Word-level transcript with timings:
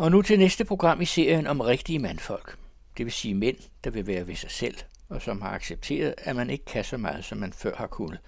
Og 0.00 0.10
nu 0.10 0.22
til 0.22 0.38
næste 0.38 0.64
program 0.64 1.00
i 1.00 1.04
serien 1.04 1.46
om 1.46 1.60
rigtige 1.60 1.98
mandfolk. 1.98 2.58
Det 2.96 3.06
vil 3.06 3.12
sige 3.12 3.34
mænd, 3.34 3.56
der 3.84 3.90
vil 3.90 4.06
være 4.06 4.26
ved 4.26 4.34
sig 4.34 4.50
selv, 4.50 4.76
og 5.08 5.22
som 5.22 5.40
har 5.42 5.50
accepteret, 5.50 6.14
at 6.18 6.36
man 6.36 6.50
ikke 6.50 6.64
kan 6.64 6.84
så 6.84 6.96
meget, 6.96 7.24
som 7.24 7.38
man 7.38 7.52
før 7.52 7.76
har 7.76 7.86
kunnet. 7.86 8.18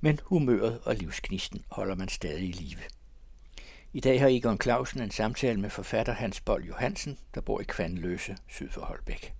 Men 0.00 0.20
humøret 0.24 0.80
og 0.84 0.94
livsknisten 0.94 1.64
holder 1.70 1.94
man 1.94 2.08
stadig 2.08 2.48
i 2.48 2.52
live. 2.52 2.82
I 3.92 4.00
dag 4.00 4.20
har 4.20 4.28
Egon 4.28 4.60
Clausen 4.60 5.00
en 5.00 5.10
samtale 5.10 5.60
med 5.60 5.70
forfatter 5.70 6.12
Hans 6.12 6.40
Bold 6.40 6.64
Johansen, 6.64 7.18
der 7.34 7.40
bor 7.40 7.60
i 7.60 7.64
Kvandløse 7.64 8.36
syd 8.48 8.68
for 8.68 8.80
Holbæk. 8.80 9.34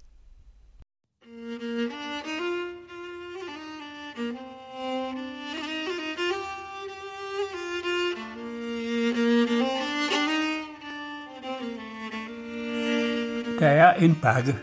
Der 13.59 13.69
er 13.69 13.95
en 13.95 14.19
bakke, 14.23 14.59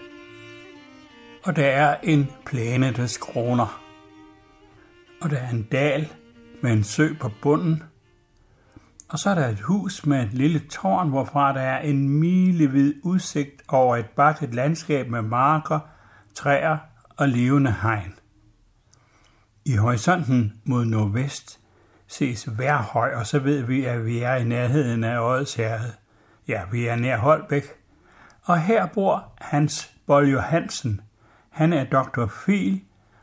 og 1.43 1.55
der 1.55 1.65
er 1.65 1.97
en 2.03 2.31
plæne, 2.45 2.91
der 2.91 3.05
skråner. 3.05 3.81
Og 5.21 5.29
der 5.29 5.37
er 5.37 5.49
en 5.49 5.63
dal 5.63 6.11
med 6.61 6.71
en 6.71 6.83
sø 6.83 7.13
på 7.19 7.31
bunden. 7.41 7.83
Og 9.09 9.19
så 9.19 9.29
er 9.29 9.35
der 9.35 9.47
et 9.47 9.59
hus 9.59 10.05
med 10.05 10.23
et 10.23 10.33
lille 10.33 10.59
tårn, 10.59 11.09
hvorfra 11.09 11.53
der 11.53 11.61
er 11.61 11.79
en 11.79 12.09
milevid 12.09 12.93
udsigt 13.03 13.63
over 13.67 13.97
et 13.97 14.09
bakket 14.15 14.53
landskab 14.53 15.09
med 15.09 15.21
marker, 15.21 15.79
træer 16.35 16.77
og 17.17 17.29
levende 17.29 17.75
hegn. 17.81 18.13
I 19.65 19.75
horisonten 19.75 20.53
mod 20.65 20.85
nordvest 20.85 21.59
ses 22.07 22.59
Værhøj, 22.59 23.15
og 23.15 23.27
så 23.27 23.39
ved 23.39 23.61
vi, 23.61 23.85
at 23.85 24.05
vi 24.05 24.19
er 24.19 24.35
i 24.35 24.43
nærheden 24.43 25.03
af 25.03 25.19
Odsherred. 25.19 25.91
Ja, 26.47 26.61
vi 26.71 26.85
er 26.85 26.95
nær 26.95 27.17
Holbæk. 27.17 27.84
Og 28.45 28.59
her 28.59 28.85
bor 28.85 29.33
Hans 29.41 29.91
Boll 30.07 30.31
Johansen. 30.31 31.01
Han 31.49 31.73
er 31.73 31.83
doktor 31.83 32.27
Fil 32.27 32.81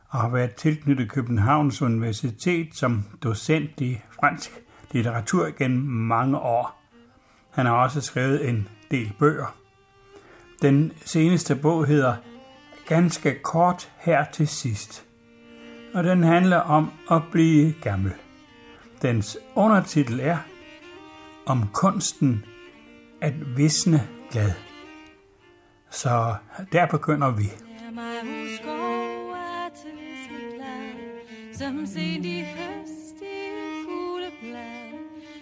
og 0.09 0.19
har 0.19 0.29
været 0.29 0.55
tilknyttet 0.55 1.11
Københavns 1.11 1.83
Universitet 1.83 2.77
som 2.77 3.05
docent 3.23 3.81
i 3.81 4.01
fransk 4.21 4.51
litteratur 4.91 5.51
gennem 5.59 5.83
mange 5.87 6.39
år. 6.39 6.83
Han 7.51 7.67
har 7.67 7.73
også 7.73 8.01
skrevet 8.01 8.49
en 8.49 8.69
del 8.91 9.13
bøger. 9.19 9.57
Den 10.63 10.93
seneste 11.05 11.57
bog 11.57 11.87
hedder 11.87 12.17
Ganske 12.87 13.39
kort 13.43 13.93
her 13.99 14.25
til 14.33 14.49
sidst, 14.49 15.05
og 15.95 16.05
den 16.05 16.23
handler 16.23 16.57
om 16.57 16.91
at 17.11 17.23
blive 17.33 17.73
gammel. 17.73 18.13
Dens 19.03 19.39
undertitel 19.55 20.21
er 20.21 20.39
Om 21.47 21.69
kunsten 21.73 22.45
at 23.21 23.57
visne 23.57 24.09
glad. 24.31 24.72
Så 25.93 26.35
der 26.73 26.87
begynder 26.87 27.31
vi. 27.31 27.51
som 31.63 31.87
sent 31.87 32.27
i 32.27 32.41
høst 32.55 33.21
i 33.23 33.51
gule 33.87 34.31
blad. 34.41 34.93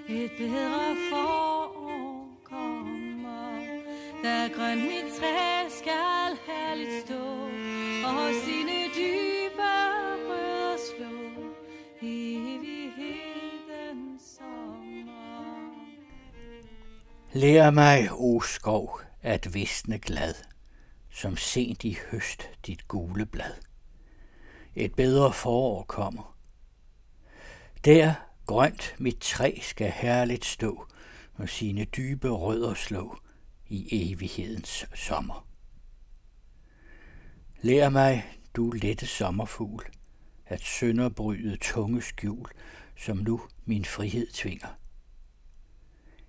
Et 0.08 0.30
bedre 0.38 0.96
forår 1.10 2.28
kommer, 2.44 3.58
da 4.24 4.48
grønt 4.56 4.82
mit 4.82 5.12
træ 5.18 5.68
skal 5.78 6.30
herligt 6.46 7.06
stå, 7.06 7.24
og 8.10 8.28
sine 8.44 8.78
dybe 8.96 9.70
rødder 10.28 10.76
slå 10.88 11.16
i 12.00 12.34
evigheden 12.36 14.20
sommer. 14.36 15.74
Lær 17.32 17.70
mig, 17.70 18.08
o 18.12 18.40
skov, 18.40 19.00
at 19.22 19.54
visne 19.54 19.98
glad, 19.98 20.34
som 21.10 21.36
sent 21.36 21.84
i 21.84 21.98
høst 22.10 22.42
dit 22.66 22.88
gule 22.88 23.26
blad. 23.26 23.54
Et 24.74 24.94
bedre 24.94 25.32
forår 25.32 25.82
kommer. 25.82 26.36
Der 27.84 28.14
grønt 28.46 28.94
mit 28.98 29.18
træ 29.18 29.58
skal 29.62 29.90
herligt 29.90 30.44
stå, 30.44 30.86
og 31.34 31.48
sine 31.48 31.84
dybe 31.84 32.28
rødder 32.28 32.74
slå 32.74 33.18
i 33.68 34.12
evighedens 34.12 34.86
sommer. 34.94 35.46
Lær 37.62 37.88
mig, 37.88 38.24
du 38.56 38.70
lette 38.70 39.06
sommerfugl, 39.06 39.84
at 40.46 40.60
sønderbryde 40.60 41.56
tunge 41.56 42.02
skjul, 42.02 42.46
som 42.96 43.16
nu 43.16 43.40
min 43.64 43.84
frihed 43.84 44.26
tvinger. 44.26 44.68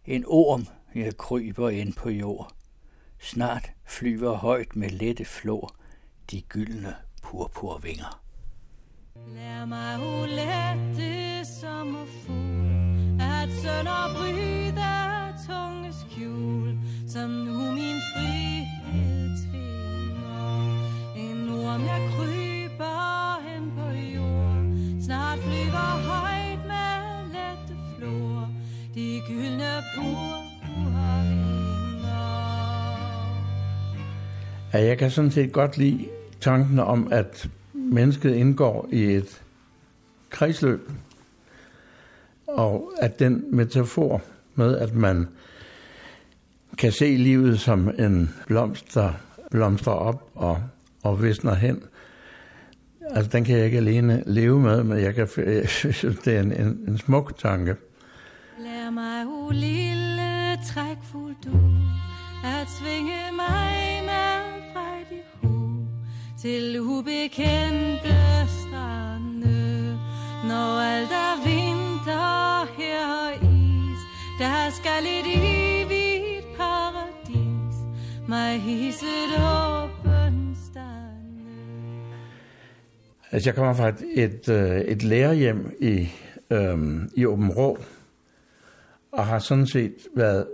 En 0.05 0.25
orm, 0.27 0.67
jeg 0.95 1.17
kryber 1.17 1.69
ind 1.69 1.93
på 1.93 2.09
jord, 2.09 2.55
snart 3.21 3.71
flyver 3.85 4.33
højt 4.33 4.75
med 4.75 4.89
lette 4.89 5.25
flår 5.25 5.75
de 6.31 6.41
gyldne 6.41 6.95
purpurvinger. 7.23 8.21
Lær 9.35 9.65
mig 9.65 9.99
ulette 9.99 10.91
lette 11.01 11.45
sommerfugl, 11.45 13.21
at 13.21 13.49
sønderbryde 13.61 14.91
tunge 15.47 15.93
skjul, 15.93 16.79
som 17.07 17.29
nu 17.29 17.71
min 17.71 17.99
frihed 18.13 19.37
tvinger. 19.37 20.61
En 21.15 21.49
orm, 21.49 21.81
jeg 21.85 22.11
kryber 22.15 23.41
hen 23.47 23.71
på 23.77 23.87
jord, 24.15 24.65
snart 25.01 25.39
flyver 25.39 25.91
højt 26.09 26.65
med 26.67 27.33
lette 27.33 27.75
flor, 27.97 28.49
de 28.95 29.21
gyldne 29.27 29.83
purpurvinger. 29.95 30.40
Ja, 34.73 34.83
jeg 34.83 34.97
kan 34.97 35.11
sådan 35.11 35.31
set 35.31 35.51
godt 35.51 35.77
lide 35.77 36.07
tanken 36.41 36.79
om, 36.79 37.07
at 37.11 37.49
mennesket 37.73 38.33
indgår 38.35 38.89
i 38.91 39.03
et 39.03 39.41
kredsløb, 40.29 40.91
og 42.47 42.91
at 43.01 43.19
den 43.19 43.45
metafor 43.55 44.21
med, 44.55 44.77
at 44.77 44.95
man 44.95 45.27
kan 46.77 46.91
se 46.91 47.17
livet 47.17 47.59
som 47.59 47.89
en 47.99 48.33
blomst, 48.47 48.93
der 48.93 49.13
blomstrer 49.51 49.93
op 49.93 50.29
og, 50.35 50.63
og 51.03 51.23
visner 51.23 51.55
hen, 51.55 51.83
altså 53.09 53.31
den 53.31 53.43
kan 53.43 53.57
jeg 53.57 53.65
ikke 53.65 53.77
alene 53.77 54.23
leve 54.25 54.59
med, 54.59 54.83
men 54.83 54.97
jeg, 54.97 55.15
kan, 55.15 55.27
jeg 55.47 55.69
synes, 55.69 56.19
det 56.25 56.35
er 56.35 56.39
en, 56.39 56.51
en, 56.51 56.83
en 56.87 56.97
smuk 56.97 57.37
tanke. 57.37 57.75
Lær 58.59 58.89
mig, 58.89 59.25
o 59.25 59.49
lille 59.49 60.57
trækfuld 60.67 61.35
du, 61.45 61.57
at 62.43 62.67
svinge 62.79 63.35
mig 63.35 63.90
til 66.41 66.79
ubekendte 66.79 68.15
strande. 68.47 69.99
Når 70.47 70.79
alt 70.79 71.11
er 71.11 71.35
vinter 71.43 72.65
her 72.77 73.01
og 73.25 73.33
is, 73.35 73.99
der 74.39 74.69
skal 74.69 75.03
et 75.03 75.27
evigt 75.35 76.57
paradis 76.57 77.75
mig 78.27 78.61
hisse 78.61 79.05
et 79.05 79.33
åbent 79.37 80.57
stande. 80.57 82.11
Altså, 83.31 83.49
jeg 83.49 83.55
kommer 83.55 83.73
fra 83.73 83.89
et, 83.89 84.03
et, 84.13 84.49
øh, 84.49 84.81
et 84.81 85.03
lærerhjem 85.03 85.75
i, 85.81 86.09
øhm, 86.49 87.09
i 87.15 87.25
Åben 87.25 87.49
Rå, 87.49 87.77
og 89.11 89.25
har 89.25 89.39
sådan 89.39 89.67
set 89.67 89.95
været 90.15 90.47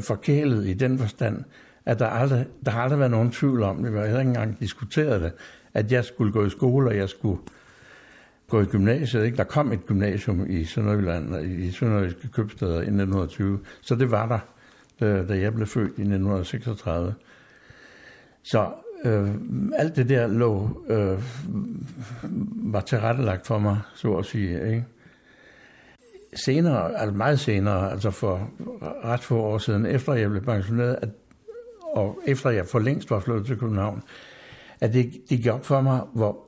forkælet 0.00 0.66
i 0.66 0.74
den 0.74 0.98
forstand, 0.98 1.44
at 1.88 1.98
der 1.98 2.06
aldrig, 2.06 2.46
der 2.64 2.70
har 2.70 2.82
aldrig 2.82 2.98
været 2.98 3.10
nogen 3.10 3.30
tvivl 3.30 3.62
om, 3.62 3.84
vi 3.84 3.98
har 3.98 4.04
heller 4.04 4.20
ikke 4.20 4.28
engang 4.28 4.60
diskuteret 4.60 5.20
det, 5.20 5.32
at 5.74 5.92
jeg 5.92 6.04
skulle 6.04 6.32
gå 6.32 6.46
i 6.46 6.50
skole, 6.50 6.90
og 6.90 6.96
jeg 6.96 7.08
skulle 7.08 7.38
gå 8.48 8.60
i 8.60 8.64
gymnasiet. 8.64 9.24
Ikke? 9.24 9.36
Der 9.36 9.44
kom 9.44 9.72
et 9.72 9.86
gymnasium 9.86 10.46
i 10.50 10.64
Sønderjylland, 10.64 11.44
i 11.44 11.70
Sønderjyske 11.70 12.28
købsteder 12.28 12.74
i 12.74 12.76
1920, 12.76 13.58
så 13.80 13.94
det 13.94 14.10
var 14.10 14.26
der, 14.26 14.38
da, 15.00 15.26
da 15.26 15.38
jeg 15.38 15.54
blev 15.54 15.66
født 15.66 15.88
i 15.98 16.00
1936. 16.00 17.14
Så 18.42 18.70
øh, 19.04 19.30
alt 19.76 19.96
det 19.96 20.08
der 20.08 20.26
lå, 20.26 20.82
øh, 20.88 21.22
var 22.72 22.80
tilrettelagt 22.80 23.46
for 23.46 23.58
mig, 23.58 23.78
så 23.94 24.14
at 24.14 24.24
sige. 24.24 24.70
Ikke? 24.70 24.84
Senere, 26.34 27.00
altså 27.00 27.16
meget 27.16 27.40
senere, 27.40 27.90
altså 27.90 28.10
for 28.10 28.50
ret 29.04 29.20
få 29.20 29.36
år 29.40 29.58
siden, 29.58 29.86
efter 29.86 30.12
jeg 30.12 30.30
blev 30.30 30.42
pensioneret, 30.44 30.98
at, 31.02 31.08
og 31.94 32.20
efter 32.26 32.50
jeg 32.50 32.66
for 32.66 32.78
længst 32.78 33.10
var 33.10 33.20
flyttet 33.20 33.46
til 33.46 33.58
København, 33.58 34.02
at 34.80 34.92
det, 34.92 35.12
det 35.30 35.38
gik 35.38 35.46
op 35.46 35.64
for 35.64 35.80
mig, 35.80 36.00
hvor 36.14 36.46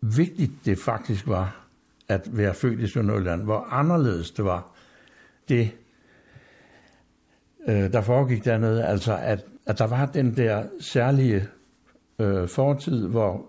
vigtigt 0.00 0.52
det 0.64 0.78
faktisk 0.78 1.26
var 1.26 1.66
at 2.08 2.36
være 2.36 2.54
født 2.54 2.80
i 2.80 2.86
Sønderjylland, 2.86 3.44
hvor 3.44 3.68
anderledes 3.70 4.30
det 4.30 4.44
var, 4.44 4.72
det 5.48 5.70
øh, 7.68 7.92
der 7.92 8.00
foregik 8.00 8.44
dernede, 8.44 8.84
altså 8.84 9.16
at, 9.16 9.44
at 9.66 9.78
der 9.78 9.86
var 9.86 10.06
den 10.06 10.36
der 10.36 10.64
særlige 10.80 11.48
øh, 12.18 12.48
fortid, 12.48 13.06
hvor 13.08 13.46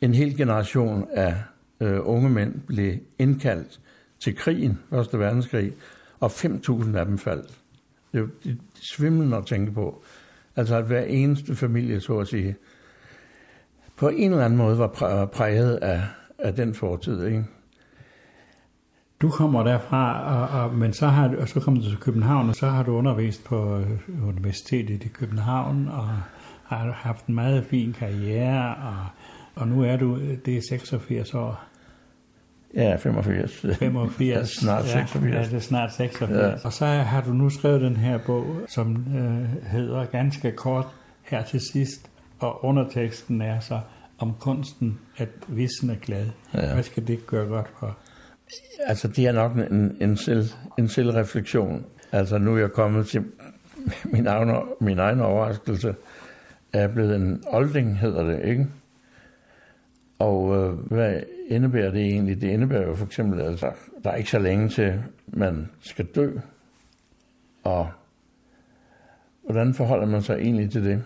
en 0.00 0.14
hel 0.14 0.36
generation 0.36 1.08
af 1.12 1.36
øh, 1.80 1.98
unge 2.02 2.30
mænd 2.30 2.60
blev 2.66 2.98
indkaldt 3.18 3.80
til 4.20 4.36
krigen, 4.36 4.78
Første 4.90 5.18
Verdenskrig, 5.18 5.72
og 6.20 6.30
5.000 6.30 6.96
af 6.96 7.06
dem 7.06 7.18
faldt. 7.18 7.58
Det 8.12 8.18
er 8.18 8.22
jo 8.22 8.28
svimlende 8.74 9.36
at 9.36 9.46
tænke 9.46 9.72
på. 9.72 10.02
Altså 10.56 10.76
at 10.76 10.84
hver 10.84 11.02
eneste 11.02 11.56
familie, 11.56 12.00
så 12.00 12.18
at 12.18 12.28
sige, 12.28 12.56
på 13.96 14.08
en 14.08 14.30
eller 14.30 14.44
anden 14.44 14.58
måde 14.58 14.78
var 14.78 15.26
præget 15.32 15.76
af, 15.76 16.02
af 16.38 16.54
den 16.54 16.74
fortid. 16.74 17.26
Ikke? 17.26 17.44
Du 19.20 19.30
kommer 19.30 19.62
derfra, 19.62 20.22
og, 20.34 20.62
og, 20.62 20.74
men 20.74 20.92
så, 20.92 21.06
har, 21.06 21.36
og 21.36 21.48
så 21.48 21.60
kommer 21.60 21.80
du 21.82 21.88
til 21.88 21.98
København, 21.98 22.48
og 22.48 22.54
så 22.54 22.66
har 22.66 22.82
du 22.82 22.96
undervist 22.96 23.44
på 23.44 23.78
øh, 23.78 24.28
universitetet 24.28 25.04
i 25.04 25.08
København, 25.08 25.88
og 25.88 26.08
har 26.64 26.92
haft 26.92 27.26
en 27.26 27.34
meget 27.34 27.64
fin 27.64 27.92
karriere, 27.92 28.74
og, 28.74 29.06
og 29.54 29.68
nu 29.68 29.82
er 29.82 29.96
du, 29.96 30.18
det 30.44 30.56
er 30.56 30.62
86 30.68 31.34
år. 31.34 31.64
Ja, 32.74 32.96
85. 32.96 33.66
85. 33.78 34.48
snart 34.60 34.84
86. 34.84 35.34
Ja, 35.34 35.42
det 35.42 35.52
er 35.52 35.58
snart 35.58 35.92
86. 35.92 36.30
Ja. 36.30 36.66
Og 36.66 36.72
så 36.72 36.86
har 36.86 37.22
du 37.22 37.32
nu 37.32 37.50
skrevet 37.50 37.80
den 37.80 37.96
her 37.96 38.18
bog, 38.26 38.46
som 38.68 39.06
øh, 39.16 39.70
hedder 39.70 40.04
ganske 40.04 40.52
kort 40.52 40.86
her 41.22 41.42
til 41.42 41.60
sidst, 41.72 42.10
og 42.38 42.64
underteksten 42.64 43.42
er 43.42 43.60
så 43.60 43.80
om 44.18 44.34
kunsten 44.40 44.98
at 45.16 45.28
visne 45.48 45.98
glad. 46.02 46.26
Ja. 46.54 46.74
Hvad 46.74 46.82
skal 46.82 47.06
det 47.06 47.26
gøre 47.26 47.46
godt 47.46 47.70
for? 47.78 47.98
Altså, 48.86 49.08
det 49.08 49.26
er 49.26 49.32
nok 49.32 49.52
en, 49.56 49.96
en, 50.00 50.16
selv, 50.16 50.48
en 50.78 50.88
selvreflektion. 50.88 51.86
Altså, 52.12 52.38
nu 52.38 52.54
er 52.54 52.58
jeg 52.58 52.72
kommet 52.72 53.06
til 53.06 53.24
min 54.12 54.26
egen, 54.26 54.56
min 54.80 54.98
egen 54.98 55.20
overraskelse. 55.20 55.94
Jeg 56.72 56.82
er 56.82 56.88
blevet 56.88 57.16
en 57.16 57.44
olding, 57.46 57.98
hedder 57.98 58.22
det, 58.22 58.44
ikke? 58.44 58.66
Og 60.18 60.56
øh, 60.56 60.72
hvad 60.72 61.20
indebærer 61.48 61.90
det 61.90 62.00
egentlig? 62.00 62.40
Det 62.40 62.48
indebærer 62.48 62.86
jo 62.86 62.94
for 62.94 63.06
eksempel, 63.06 63.40
at 63.40 63.46
altså, 63.46 63.72
der 64.04 64.10
er 64.10 64.14
ikke 64.14 64.30
så 64.30 64.38
længe 64.38 64.68
til, 64.68 65.02
man 65.26 65.68
skal 65.80 66.04
dø. 66.04 66.30
Og 67.64 67.88
hvordan 69.44 69.74
forholder 69.74 70.06
man 70.06 70.22
sig 70.22 70.38
egentlig 70.38 70.70
til 70.70 70.84
det? 70.84 71.04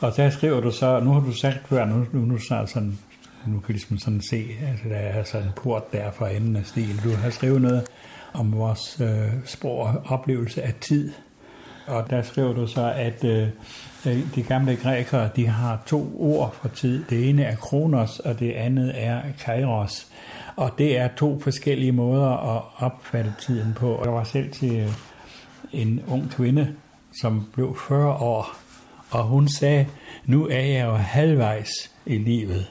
Og 0.00 0.16
der 0.16 0.30
skriver 0.30 0.60
du 0.60 0.70
så, 0.70 1.00
nu 1.00 1.10
har 1.10 1.20
du 1.20 1.32
sagt 1.32 1.68
før, 1.68 1.84
nu, 1.84 2.06
nu, 2.12 2.20
nu 2.20 2.38
snart 2.38 2.70
sådan, 2.70 2.98
nu 3.46 3.60
kan 3.60 3.72
ligesom 3.72 3.98
sådan 3.98 4.20
se, 4.20 4.46
altså 4.68 4.88
der 4.88 4.96
er 4.96 5.18
altså 5.18 5.38
en 5.38 5.50
port 5.56 5.92
der 5.92 6.10
for 6.10 6.26
enden 6.26 6.56
af 6.56 6.66
stilen. 6.66 6.96
Du 7.04 7.10
har 7.10 7.30
skrevet 7.30 7.62
noget 7.62 7.84
om 8.32 8.52
vores 8.52 9.00
øh, 9.00 9.32
sprog 9.44 10.02
oplevelse 10.06 10.62
af 10.62 10.74
tid. 10.80 11.12
Og 11.86 12.10
der 12.10 12.22
skriver 12.22 12.52
du 12.52 12.66
så, 12.66 12.92
at 12.96 13.24
øh, 13.24 13.48
Øh, 14.06 14.34
de 14.34 14.42
gamle 14.42 14.76
grækere, 14.76 15.30
de 15.36 15.46
har 15.46 15.82
to 15.86 16.16
ord 16.18 16.54
for 16.54 16.68
tid. 16.68 17.04
Det 17.10 17.28
ene 17.28 17.44
er 17.44 17.56
kronos, 17.56 18.18
og 18.18 18.40
det 18.40 18.52
andet 18.52 18.92
er 18.94 19.22
kairos. 19.38 20.06
Og 20.56 20.70
det 20.78 20.98
er 20.98 21.08
to 21.16 21.40
forskellige 21.40 21.92
måder 21.92 22.56
at 22.56 22.62
opfatte 22.76 23.34
tiden 23.40 23.74
på. 23.74 24.00
Jeg 24.04 24.12
var 24.12 24.24
selv 24.24 24.52
til 24.52 24.76
øh, 24.76 24.92
en 25.72 26.02
ung 26.08 26.30
kvinde, 26.30 26.74
som 27.20 27.48
blev 27.52 27.76
40 27.88 28.12
år, 28.12 28.56
og 29.10 29.24
hun 29.24 29.48
sagde, 29.48 29.86
nu 30.26 30.48
er 30.48 30.60
jeg 30.60 30.86
jo 30.86 30.94
halvvejs 30.94 31.70
i 32.06 32.18
livet. 32.18 32.66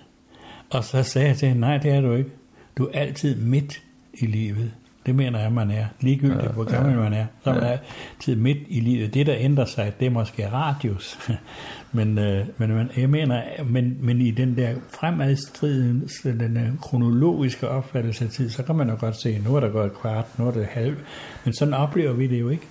Og 0.70 0.84
så 0.84 1.04
sagde 1.04 1.28
jeg 1.28 1.38
til 1.38 1.48
hende, 1.48 1.62
nej, 1.62 1.78
det 1.78 1.92
er 1.92 2.02
du 2.02 2.14
ikke. 2.14 2.30
Du 2.78 2.86
er 2.86 3.00
altid 3.00 3.36
midt 3.36 3.82
i 4.14 4.26
livet. 4.26 4.72
Det 5.06 5.16
mener 5.16 5.40
jeg, 5.40 5.52
man 5.52 5.72
er. 5.72 5.86
Ligegyldigt, 6.00 6.44
ja, 6.44 6.48
hvor 6.48 6.64
gammel 6.64 6.94
ja, 6.94 7.00
man 7.00 7.14
er. 7.14 7.26
Så 7.44 7.50
ja. 7.50 7.56
man 7.56 7.64
er 7.64 7.78
altid 8.16 8.36
midt 8.36 8.58
i 8.68 8.80
livet. 8.80 9.14
Det, 9.14 9.26
der 9.26 9.36
ændrer 9.38 9.66
sig, 9.66 9.94
det 10.00 10.06
er 10.06 10.10
måske 10.10 10.50
radius. 10.50 11.18
men, 11.94 12.18
øh, 12.18 12.46
men 12.58 12.90
jeg 12.98 13.10
mener, 13.10 13.42
men, 13.66 13.98
men 14.02 14.22
i 14.22 14.32
den 14.32 14.58
der 14.58 14.74
fremadstriden, 14.90 16.10
den 16.24 16.80
kronologiske 16.82 17.70
opfattelse 17.70 18.26
af 18.26 18.32
tid, 18.32 18.50
så 18.50 18.64
kan 18.64 18.76
man 18.76 18.90
jo 18.90 18.98
godt 19.00 19.16
se, 19.16 19.42
nu 19.46 19.56
er 19.56 19.60
der 19.60 19.70
gået 19.70 19.86
et 19.86 19.94
kvart, 19.94 20.40
nu 20.40 20.48
er 20.48 20.52
det 20.52 20.66
halv. 20.66 20.98
Men 21.46 21.54
sådan 21.54 21.74
oplever 21.74 22.14
vi 22.14 22.28
det 22.28 22.40
jo 22.40 22.50
ikke. 22.50 22.68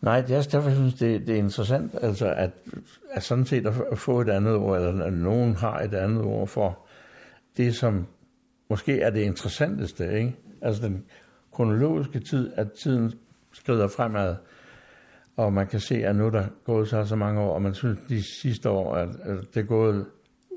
Nej, 0.00 0.20
det 0.20 0.36
er 0.36 0.42
derfor, 0.42 0.68
jeg 0.68 0.76
synes, 0.76 0.94
det, 0.94 1.26
det 1.26 1.34
er 1.34 1.38
interessant, 1.38 1.94
altså 2.02 2.32
at, 2.32 2.50
at 3.12 3.22
sådan 3.22 3.46
set 3.46 3.66
at 3.92 3.98
få 3.98 4.20
et 4.20 4.28
andet 4.28 4.54
ord, 4.54 4.78
eller 4.78 5.04
at 5.04 5.12
nogen 5.12 5.56
har 5.56 5.78
et 5.78 5.94
andet 5.94 6.22
ord 6.22 6.48
for 6.48 6.78
det, 7.56 7.76
som 7.76 8.06
måske 8.70 9.00
er 9.00 9.10
det 9.10 9.20
interessanteste, 9.20 10.18
ikke? 10.18 10.36
Altså 10.62 10.82
den 10.82 11.04
kronologiske 11.56 12.20
tid, 12.20 12.52
at 12.56 12.72
tiden 12.72 13.12
skrider 13.52 13.88
fremad, 13.88 14.36
og 15.36 15.52
man 15.52 15.66
kan 15.66 15.80
se, 15.80 15.94
at 15.94 16.16
nu 16.16 16.28
der 16.30 16.46
gået 16.64 16.88
så 16.88 17.04
så 17.04 17.16
mange 17.16 17.40
år, 17.40 17.54
og 17.54 17.62
man 17.62 17.74
synes 17.74 17.98
de 18.08 18.22
sidste 18.22 18.70
år, 18.70 18.94
at, 18.94 19.08
at 19.22 19.38
det 19.54 19.60
er 19.60 19.66
gået 19.66 20.06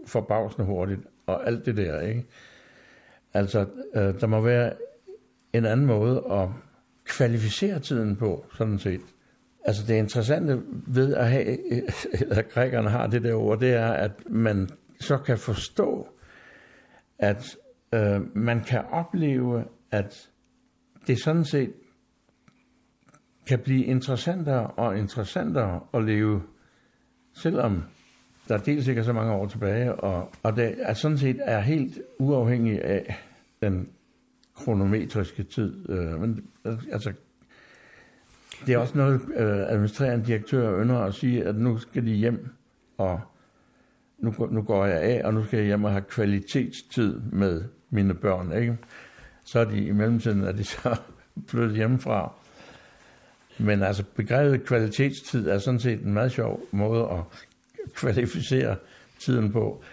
forbavsende 0.05 0.65
hurtigt, 0.65 1.01
og 1.25 1.47
alt 1.47 1.65
det 1.65 1.77
der, 1.77 2.01
ikke? 2.01 2.25
Altså, 3.33 3.65
øh, 3.95 4.21
der 4.21 4.27
må 4.27 4.41
være 4.41 4.73
en 5.53 5.65
anden 5.65 5.85
måde 5.85 6.23
at 6.31 6.47
kvalificere 7.05 7.79
tiden 7.79 8.15
på, 8.15 8.45
sådan 8.57 8.79
set. 8.79 9.01
Altså 9.65 9.83
det 9.87 9.95
interessante 9.95 10.61
ved 10.87 11.13
at 11.13 11.29
have, 11.29 11.57
at 12.39 12.49
grækerne 12.49 12.89
har 12.89 13.07
det 13.07 13.23
der 13.23 13.33
ord, 13.33 13.59
det 13.59 13.73
er, 13.73 13.91
at 13.91 14.11
man 14.29 14.69
så 14.99 15.17
kan 15.17 15.37
forstå, 15.37 16.07
at 17.19 17.57
øh, 17.93 18.37
man 18.37 18.63
kan 18.63 18.81
opleve, 18.91 19.63
at 19.91 20.29
det 21.07 21.23
sådan 21.23 21.45
set 21.45 21.73
kan 23.47 23.59
blive 23.59 23.85
interessantere 23.85 24.67
og 24.67 24.97
interessantere 24.97 25.79
at 25.93 26.03
leve, 26.03 26.41
selvom 27.33 27.83
der 28.47 28.57
er 28.57 28.59
dels 28.59 28.87
ikke 28.87 29.03
så 29.03 29.13
mange 29.13 29.31
år 29.31 29.47
tilbage, 29.47 29.95
og, 29.95 30.31
og 30.43 30.55
det 30.55 30.75
er 30.77 30.93
sådan 30.93 31.17
set 31.17 31.39
er 31.43 31.59
helt 31.59 32.01
uafhængig 32.19 32.83
af 32.83 33.19
den 33.61 33.89
kronometriske 34.55 35.43
tid. 35.43 35.89
Øh, 35.89 36.21
men 36.21 36.45
altså, 36.65 37.13
det 38.65 38.73
er 38.73 38.77
også 38.77 38.97
noget, 38.97 39.21
øh, 39.35 39.71
administrerende 39.71 40.25
direktør 40.25 40.83
ynder 40.83 40.99
at 40.99 41.13
sige, 41.13 41.43
at 41.43 41.55
nu 41.55 41.77
skal 41.77 42.05
de 42.05 42.11
hjem, 42.11 42.47
og 42.97 43.21
nu, 44.17 44.33
nu 44.51 44.61
går 44.61 44.85
jeg 44.85 45.01
af, 45.01 45.21
og 45.25 45.33
nu 45.33 45.43
skal 45.43 45.57
jeg 45.57 45.65
hjem 45.65 45.83
og 45.83 45.91
have 45.91 46.03
kvalitetstid 46.09 47.19
med 47.19 47.63
mine 47.89 48.13
børn. 48.13 48.61
Ikke? 48.61 48.77
Så 49.49 49.59
er 49.59 49.65
de 49.65 49.85
i 49.85 49.91
mellemtiden, 49.91 50.43
at 50.43 50.57
de 50.57 50.63
så 50.63 50.95
flyttet 51.49 51.75
hjemmefra. 51.75 52.31
Men 53.57 53.83
altså 53.83 54.03
begrebet 54.15 54.63
kvalitetstid 54.63 55.49
er 55.49 55.57
sådan 55.57 55.79
set 55.79 56.01
en 56.01 56.13
meget 56.13 56.31
sjov 56.31 56.61
måde 56.71 57.03
at 57.03 57.19
kvalificere 57.93 58.75
tiden 59.19 59.51
på. 59.51 59.83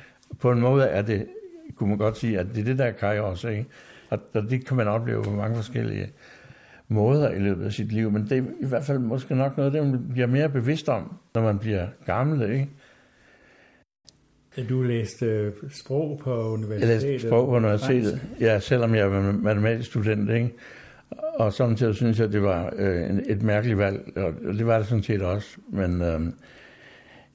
På 0.40 0.52
en 0.52 0.60
måde 0.60 0.84
er 0.84 1.02
det, 1.02 1.26
kunne 1.76 1.88
man 1.88 1.98
godt 1.98 2.18
sige, 2.18 2.38
at 2.38 2.46
det 2.54 2.60
er 2.60 2.64
det, 2.64 2.78
der 2.78 2.84
er 2.84 2.92
kairos, 2.92 3.44
ikke? 3.44 3.66
Og 4.10 4.18
det 4.50 4.66
kan 4.66 4.76
man 4.76 4.88
opleve 4.88 5.22
på 5.22 5.30
mange 5.30 5.56
forskellige 5.56 6.12
måder 6.88 7.30
i 7.30 7.38
løbet 7.38 7.64
af 7.64 7.72
sit 7.72 7.92
liv, 7.92 8.10
men 8.10 8.22
det 8.22 8.38
er 8.38 8.42
i 8.60 8.66
hvert 8.66 8.84
fald 8.84 8.98
måske 8.98 9.34
nok 9.34 9.56
noget, 9.56 9.72
det 9.72 9.86
man 9.86 10.08
bliver 10.12 10.26
mere 10.26 10.48
bevidst 10.48 10.88
om, 10.88 11.16
når 11.34 11.42
man 11.42 11.58
bliver 11.58 11.86
gammel, 12.06 12.50
ikke? 12.50 12.68
Du 14.68 14.82
læste 14.82 15.26
øh, 15.26 15.52
sprog 15.70 16.20
på 16.24 16.52
universitetet? 16.52 17.02
Jeg 17.02 17.10
læste 17.10 17.28
sprog 17.28 17.46
på 17.46 17.56
universitetet, 17.56 18.20
ja, 18.40 18.58
selvom 18.60 18.94
jeg 18.94 19.10
var 19.10 19.32
matematisk 19.32 19.90
student, 19.90 20.30
ikke? 20.30 20.54
Og 21.10 21.52
samtidig 21.52 21.94
synes 21.94 22.20
jeg, 22.20 22.32
det 22.32 22.42
var 22.42 22.72
øh, 22.76 23.18
et 23.26 23.42
mærkeligt 23.42 23.78
valg, 23.78 24.12
og 24.16 24.54
det 24.54 24.66
var 24.66 24.78
det 24.78 24.86
sådan 24.86 25.02
set 25.02 25.22
også. 25.22 25.48
Men 25.68 26.02
øh, 26.02 26.20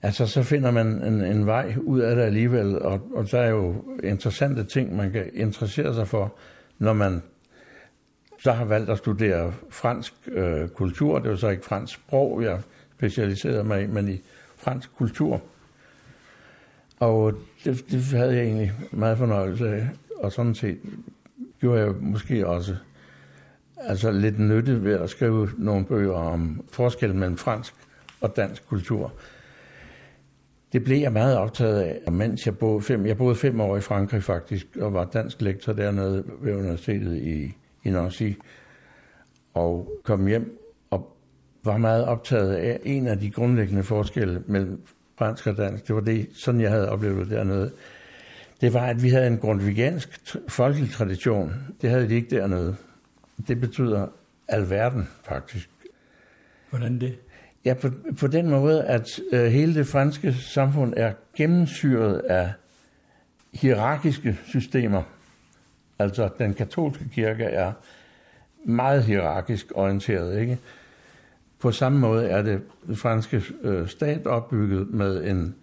altså, 0.02 0.28
så 0.28 0.44
finder 0.44 0.72
man 0.72 0.88
en, 0.88 1.22
en 1.22 1.46
vej 1.46 1.76
ud 1.78 2.00
af 2.00 2.16
det 2.16 2.24
alligevel, 2.24 2.80
og, 2.80 3.02
og 3.14 3.32
der 3.32 3.40
er 3.40 3.50
jo 3.50 3.84
interessante 4.04 4.64
ting, 4.64 4.96
man 4.96 5.12
kan 5.12 5.30
interessere 5.34 5.94
sig 5.94 6.08
for, 6.08 6.36
når 6.80 6.94
man 6.94 7.22
så 8.40 8.52
har 8.52 8.66
valgt 8.66 8.90
at 8.90 8.98
studere 8.98 9.54
fransk 9.70 10.14
øh, 10.32 10.68
kultur. 10.70 11.20
Det 11.20 11.30
var 11.30 11.36
så 11.36 11.50
ikke 11.50 11.66
fransk 11.66 11.94
sprog, 11.94 12.44
jeg 12.44 12.60
specialiserede 12.98 13.64
mig 13.64 13.84
i, 13.84 13.88
men 13.88 14.10
i 14.10 14.22
fransk 14.58 14.96
kultur. 14.96 15.42
Og 17.02 17.34
det, 17.64 17.86
det 17.92 18.04
havde 18.04 18.36
jeg 18.36 18.44
egentlig 18.44 18.72
meget 18.92 19.18
fornøjelse 19.18 19.70
af, 19.70 19.88
og 20.18 20.32
sådan 20.32 20.56
set 20.56 20.80
gjorde 21.60 21.82
jeg 21.82 21.94
måske 22.00 22.48
også 22.48 22.76
altså 23.78 24.12
lidt 24.12 24.40
nyttigt 24.40 24.84
ved 24.84 24.94
at 24.94 25.10
skrive 25.10 25.50
nogle 25.58 25.86
bøger 25.86 26.14
om 26.14 26.66
forskellen 26.72 27.20
mellem 27.20 27.38
fransk 27.38 27.74
og 28.22 28.36
dansk 28.36 28.68
kultur. 28.68 29.14
Det 30.74 30.84
blev 30.84 30.98
jeg 30.98 31.14
meget 31.14 31.38
optaget 31.38 31.82
af, 31.82 32.12
mens 32.12 32.46
jeg 32.46 32.58
boede 32.58 32.82
fem, 32.82 33.06
jeg 33.06 33.18
boede 33.18 33.36
fem 33.36 33.62
år 33.62 33.78
i 33.78 33.82
Frankrig 33.82 34.24
faktisk, 34.24 34.68
og 34.82 34.94
var 34.94 35.06
dansk 35.06 35.42
lektor 35.42 35.74
dernede 35.74 36.24
ved 36.42 36.56
universitetet 36.56 37.18
i, 37.18 37.58
i 37.84 37.90
Nancy, 37.90 38.32
og 39.54 40.02
kom 40.04 40.28
hjem 40.28 40.58
og 40.90 41.18
var 41.64 41.78
meget 41.78 42.06
optaget 42.06 42.54
af 42.54 42.80
en 42.84 43.08
af 43.08 43.20
de 43.20 43.32
grundlæggende 43.32 43.84
forskelle 43.84 44.44
mellem 44.48 44.82
fransk 45.22 45.48
og 45.48 45.58
dansk. 45.58 45.88
Det 45.88 45.96
var 45.96 46.02
det, 46.02 46.30
sådan 46.34 46.62
jeg 46.62 46.70
havde 46.70 46.90
oplevet 46.90 47.18
det 47.18 47.38
dernede. 47.38 47.72
Det 48.62 48.74
var, 48.74 48.86
at 48.86 49.04
vi 49.04 49.10
havde 49.10 49.28
en 49.28 49.38
grundvigansk 49.38 50.36
folkelig 50.48 50.92
tradition. 50.92 51.54
Det 51.82 51.90
havde 51.90 52.10
de 52.10 52.16
ikke 52.16 52.36
dernede. 52.36 52.76
Det 53.48 53.62
betyder 53.62 54.08
alverden, 54.48 55.08
faktisk. 55.24 55.70
Hvordan 56.70 57.02
det? 57.02 57.16
Ja, 57.66 57.74
på, 57.74 57.90
på 58.20 58.28
den 58.28 58.50
måde, 58.50 58.84
at 58.84 59.20
øh, 59.32 59.46
hele 59.46 59.76
det 59.76 59.88
franske 59.88 60.34
samfund 60.34 60.94
er 60.98 61.14
gennemsyret 61.38 62.20
af 62.20 62.52
hierarkiske 63.54 64.40
systemer. 64.46 65.04
Altså, 66.00 66.30
den 66.40 66.54
katolske 66.54 67.10
kirke 67.14 67.44
er 67.44 67.72
meget 68.66 69.04
hierarkisk 69.04 69.66
orienteret, 69.76 70.40
ikke? 70.40 70.58
På 71.62 71.72
samme 71.72 72.00
måde 72.00 72.26
er 72.26 72.42
det 72.42 72.62
franske 72.96 73.44
øh, 73.62 73.88
stat 73.88 74.28
opbygget 74.28 74.90
med 74.90 75.24
en 75.26 75.56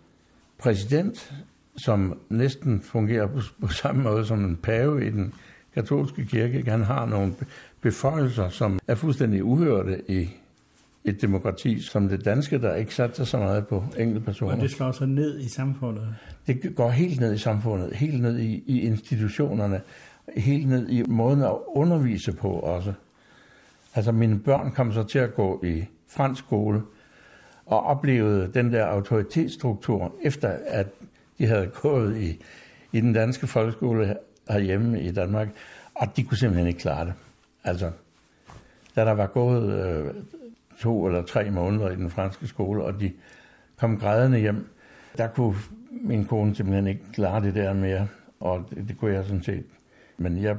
præsident, 0.59 1.35
som 1.77 2.19
næsten 2.29 2.81
fungerer 2.81 3.27
på, 3.27 3.41
på 3.61 3.69
samme 3.69 4.03
måde 4.03 4.27
som 4.27 4.45
en 4.45 4.57
pave 4.57 5.07
i 5.07 5.11
den 5.11 5.35
katolske 5.75 6.27
kirke. 6.27 6.71
Han 6.71 6.83
har 6.83 7.07
nogle 7.07 7.35
beføjelser, 7.81 8.49
som 8.49 8.79
er 8.87 8.95
fuldstændig 8.95 9.45
uhørte 9.45 10.11
i 10.11 10.31
et 11.05 11.23
demokrati 11.23 11.81
som 11.81 12.09
det 12.09 12.25
danske, 12.25 12.59
der 12.59 12.75
ikke 12.75 12.95
satser 12.95 13.25
så 13.25 13.39
meget 13.39 13.67
på 13.67 13.85
enkelte 13.99 14.21
personer. 14.21 14.53
Og 14.53 14.61
det 14.61 14.71
slår 14.71 14.93
sig 14.93 15.09
ned 15.09 15.41
i 15.41 15.49
samfundet? 15.49 16.15
Det 16.47 16.75
går 16.77 16.91
helt 16.91 17.21
ned 17.21 17.35
i 17.35 17.39
samfundet, 17.39 17.93
helt 17.95 18.23
ned 18.23 18.39
i, 18.39 18.63
i 18.67 18.81
institutionerne, 18.81 19.81
helt 20.37 20.69
ned 20.69 20.89
i 20.89 21.03
måden 21.03 21.43
at 21.43 21.57
undervise 21.67 22.33
på 22.33 22.49
også. 22.49 22.93
Altså 23.99 24.13
mine 24.13 24.39
børn 24.39 24.73
kom 24.73 24.93
så 24.93 25.03
til 25.03 25.19
at 25.19 25.35
gå 25.35 25.65
i 25.65 25.85
fransk 26.09 26.45
skole 26.45 26.83
og 27.67 27.83
oplevede 27.83 28.51
den 28.55 28.73
der 28.73 28.87
autoritetsstruktur, 28.87 30.15
efter 30.23 30.57
at 30.67 30.87
de 31.39 31.47
havde 31.47 31.67
gået 31.67 32.17
i, 32.17 32.45
i 32.93 33.01
den 33.01 33.13
danske 33.13 33.47
folkeskole 33.47 34.17
herhjemme 34.51 35.01
i 35.01 35.11
Danmark, 35.13 35.49
og 35.95 36.17
de 36.17 36.25
kunne 36.25 36.37
simpelthen 36.37 36.67
ikke 36.67 36.81
klare 36.81 37.05
det. 37.05 37.15
Altså, 37.65 37.91
da 38.97 39.05
der 39.05 39.13
var 39.13 39.27
gået 39.27 39.87
øh, 39.87 40.15
to 40.81 41.07
eller 41.07 41.23
tre 41.23 41.51
måneder 41.51 41.91
i 41.91 41.97
den 41.97 42.11
franske 42.11 42.47
skole, 42.47 42.85
og 42.85 43.01
de 43.01 43.13
kom 43.77 43.99
grædende 43.99 44.39
hjem, 44.39 44.69
der 45.17 45.29
kunne 45.29 45.57
min 45.91 46.25
kone 46.25 46.55
simpelthen 46.55 46.87
ikke 46.87 47.13
klare 47.13 47.43
det 47.43 47.55
der 47.55 47.73
mere, 47.73 48.09
og 48.41 48.65
det, 48.71 48.89
det 48.89 48.99
kunne 48.99 49.15
jeg 49.15 49.25
sådan 49.25 49.43
set. 49.43 49.65
Men 50.19 50.43
jeg 50.43 50.57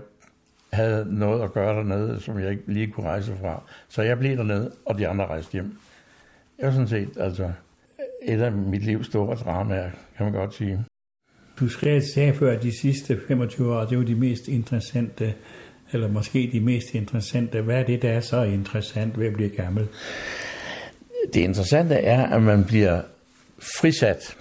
havde 0.72 1.06
noget 1.20 1.44
at 1.44 1.54
gøre 1.54 1.76
dernede, 1.76 2.22
som 2.22 2.40
jeg 2.40 2.52
ikke 2.52 2.64
lige 2.68 2.88
kunne 2.88 3.06
rejse 3.06 3.38
fra. 3.42 3.64
Så 3.90 4.02
jeg 4.02 4.20
blev 4.20 4.38
dernede, 4.38 4.72
og 4.86 4.98
de 4.98 5.08
andre 5.08 5.26
rejste 5.26 5.52
hjem. 5.52 5.78
Jeg 6.60 6.68
var 6.68 6.74
sådan 6.74 6.88
set 6.88 7.10
altså 7.20 7.52
et 8.22 8.42
af 8.42 8.52
mit 8.52 8.84
livs 8.84 9.08
store 9.08 9.36
dramaer, 9.36 9.90
kan 10.18 10.26
man 10.26 10.34
godt 10.34 10.56
sige. 10.56 10.86
Du 11.60 11.70
skrev 11.70 12.02
sagde 12.02 12.34
før, 12.34 12.58
at 12.58 12.64
de 12.64 12.80
sidste 12.82 13.20
25 13.28 13.76
år, 13.76 13.86
det 13.86 13.98
var 13.98 14.04
de 14.04 14.16
mest 14.16 14.48
interessante, 14.48 15.34
eller 15.92 16.08
måske 16.08 16.50
de 16.54 16.60
mest 16.60 16.94
interessante. 16.94 17.62
Hvad 17.62 17.76
er 17.76 17.84
det, 17.84 18.02
der 18.02 18.10
er 18.10 18.20
så 18.20 18.44
interessant 18.44 19.20
ved 19.20 19.28
at 19.28 19.34
blive 19.34 19.50
gammel? 19.50 19.88
Det 21.34 21.40
interessante 21.42 21.96
er, 21.96 22.28
at 22.28 22.42
man 22.42 22.66
bliver 22.66 23.02
frisat, 23.80 24.38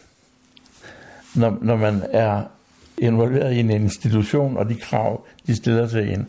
når, 1.36 1.58
når 1.62 1.76
man 1.76 2.02
er 2.12 2.44
involveret 3.00 3.54
i 3.54 3.60
en 3.60 3.70
institution, 3.70 4.56
og 4.56 4.68
de 4.68 4.74
krav, 4.74 5.26
de 5.46 5.56
stiller 5.56 5.86
til 5.86 6.12
en. 6.12 6.28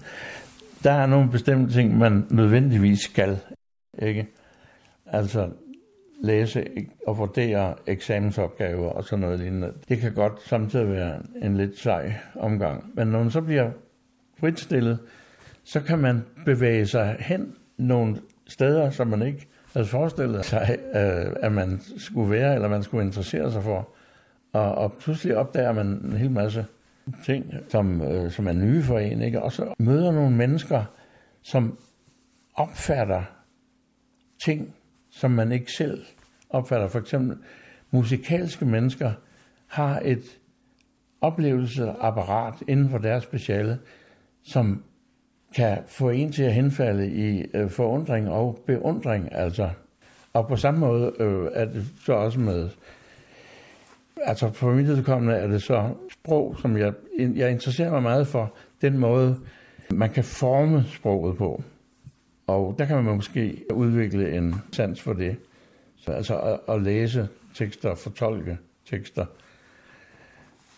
Der 0.84 0.92
er 0.92 1.06
nogle 1.06 1.32
bestemte 1.32 1.74
ting, 1.74 1.98
man 1.98 2.26
nødvendigvis 2.30 3.00
skal. 3.00 3.40
Ikke? 4.02 4.28
Altså 5.06 5.50
læse 6.22 6.66
og 7.08 7.18
vurdere 7.18 7.76
eksamensopgaver 7.88 8.90
og 8.90 9.04
sådan 9.04 9.20
noget 9.20 9.40
lignende. 9.40 9.74
Det 9.90 9.98
kan 9.98 10.14
godt 10.14 10.42
samtidig 10.46 10.90
være 10.90 11.20
en 11.42 11.58
lidt 11.58 11.80
sej 11.80 12.14
omgang. 12.36 12.92
Men 12.94 13.08
når 13.08 13.20
man 13.20 13.32
så 13.32 13.42
bliver 13.42 13.72
fritstillet, 14.40 15.00
så 15.64 15.80
kan 15.80 16.00
man 16.00 16.26
bevæge 16.46 16.86
sig 16.86 17.16
hen 17.20 17.56
nogle 17.78 18.18
steder, 18.48 18.90
som 18.90 19.08
man 19.08 19.22
ikke 19.22 19.48
havde 19.74 19.88
forestillet 19.88 20.46
sig, 20.46 20.78
øh, 20.96 21.36
at 21.42 21.52
man 21.52 21.82
skulle 21.98 22.32
være, 22.32 22.56
eller 22.56 22.68
man 22.68 22.84
skulle 22.84 23.06
interessere 23.06 23.52
sig 23.52 23.64
for. 23.64 23.90
Og, 24.54 24.76
og 24.76 24.94
pludselig 24.94 25.38
opdager 25.38 25.72
man 25.72 25.88
en 25.88 26.14
hel 26.14 26.32
masse 26.32 26.66
ting, 27.26 27.54
som, 27.68 28.02
øh, 28.02 28.32
som 28.32 28.48
er 28.48 28.54
nye 28.54 28.84
for 28.84 29.00
en, 29.00 29.22
ikke? 29.22 29.42
og 29.42 29.52
så 29.52 29.74
møder 29.80 30.12
nogle 30.12 30.36
mennesker, 30.36 30.84
som 31.42 31.78
opfatter 32.56 33.24
ting, 34.46 34.76
som 35.12 35.32
man 35.32 35.52
ikke 35.52 35.72
selv 35.72 36.06
opfatter. 36.50 36.88
For 36.88 37.00
eksempel 37.00 37.38
musikalske 37.92 38.66
mennesker 38.66 39.12
har 39.68 40.02
et 40.04 40.40
oplevelseapparat 41.22 42.54
inden 42.68 42.90
for 42.90 42.98
deres 42.98 43.24
speciale, 43.24 43.80
som 44.44 44.84
kan 45.56 45.78
få 45.88 46.10
en 46.10 46.32
til 46.32 46.44
at 46.44 46.54
henfalde 46.54 47.12
i 47.12 47.46
øh, 47.54 47.70
forundring 47.70 48.30
og 48.30 48.64
beundring. 48.68 49.36
Altså. 49.36 49.70
Og 50.34 50.48
på 50.48 50.56
samme 50.56 50.80
måde 50.80 51.14
øh, 51.20 51.48
er 51.54 51.66
det 51.66 51.86
så 52.06 52.14
også 52.14 52.40
med, 52.40 52.70
altså 54.24 54.52
for 54.52 54.72
mit 54.72 54.88
vedkommende 54.88 55.36
er 55.36 55.48
det 55.48 55.64
så 55.64 55.90
sprog, 56.12 56.56
som 56.62 56.78
jeg, 56.78 56.94
jeg 57.18 57.52
interesserer 57.52 57.92
mig 57.92 58.04
meget 58.04 58.28
for, 58.28 58.54
den 58.82 58.98
måde, 58.98 59.40
man 59.92 60.10
kan 60.10 60.24
forme 60.24 60.86
sproget 60.88 61.38
på. 61.38 61.64
Og 62.48 62.76
der 62.80 62.86
kan 62.86 63.04
man 63.04 63.16
måske 63.16 63.66
udvikle 63.74 64.38
en 64.38 64.56
sans 64.72 65.02
for 65.02 65.14
det. 65.14 65.38
Så 65.98 66.12
altså 66.12 66.40
at, 66.40 66.60
at 66.76 66.82
læse 66.82 67.28
tekster, 67.54 67.96
fortolke 67.96 68.58
tekster, 68.86 69.26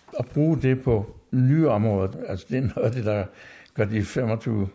og 0.07 0.25
bruge 0.25 0.61
det 0.61 0.83
på 0.83 1.15
nye 1.31 1.69
områder. 1.69 2.09
Altså 2.27 2.45
det 2.49 2.57
er 2.57 2.61
noget 2.61 2.87
af 2.87 2.91
det, 2.91 3.05
der 3.05 3.25
gør 3.73 3.85
de 3.85 4.05
25 4.05 4.69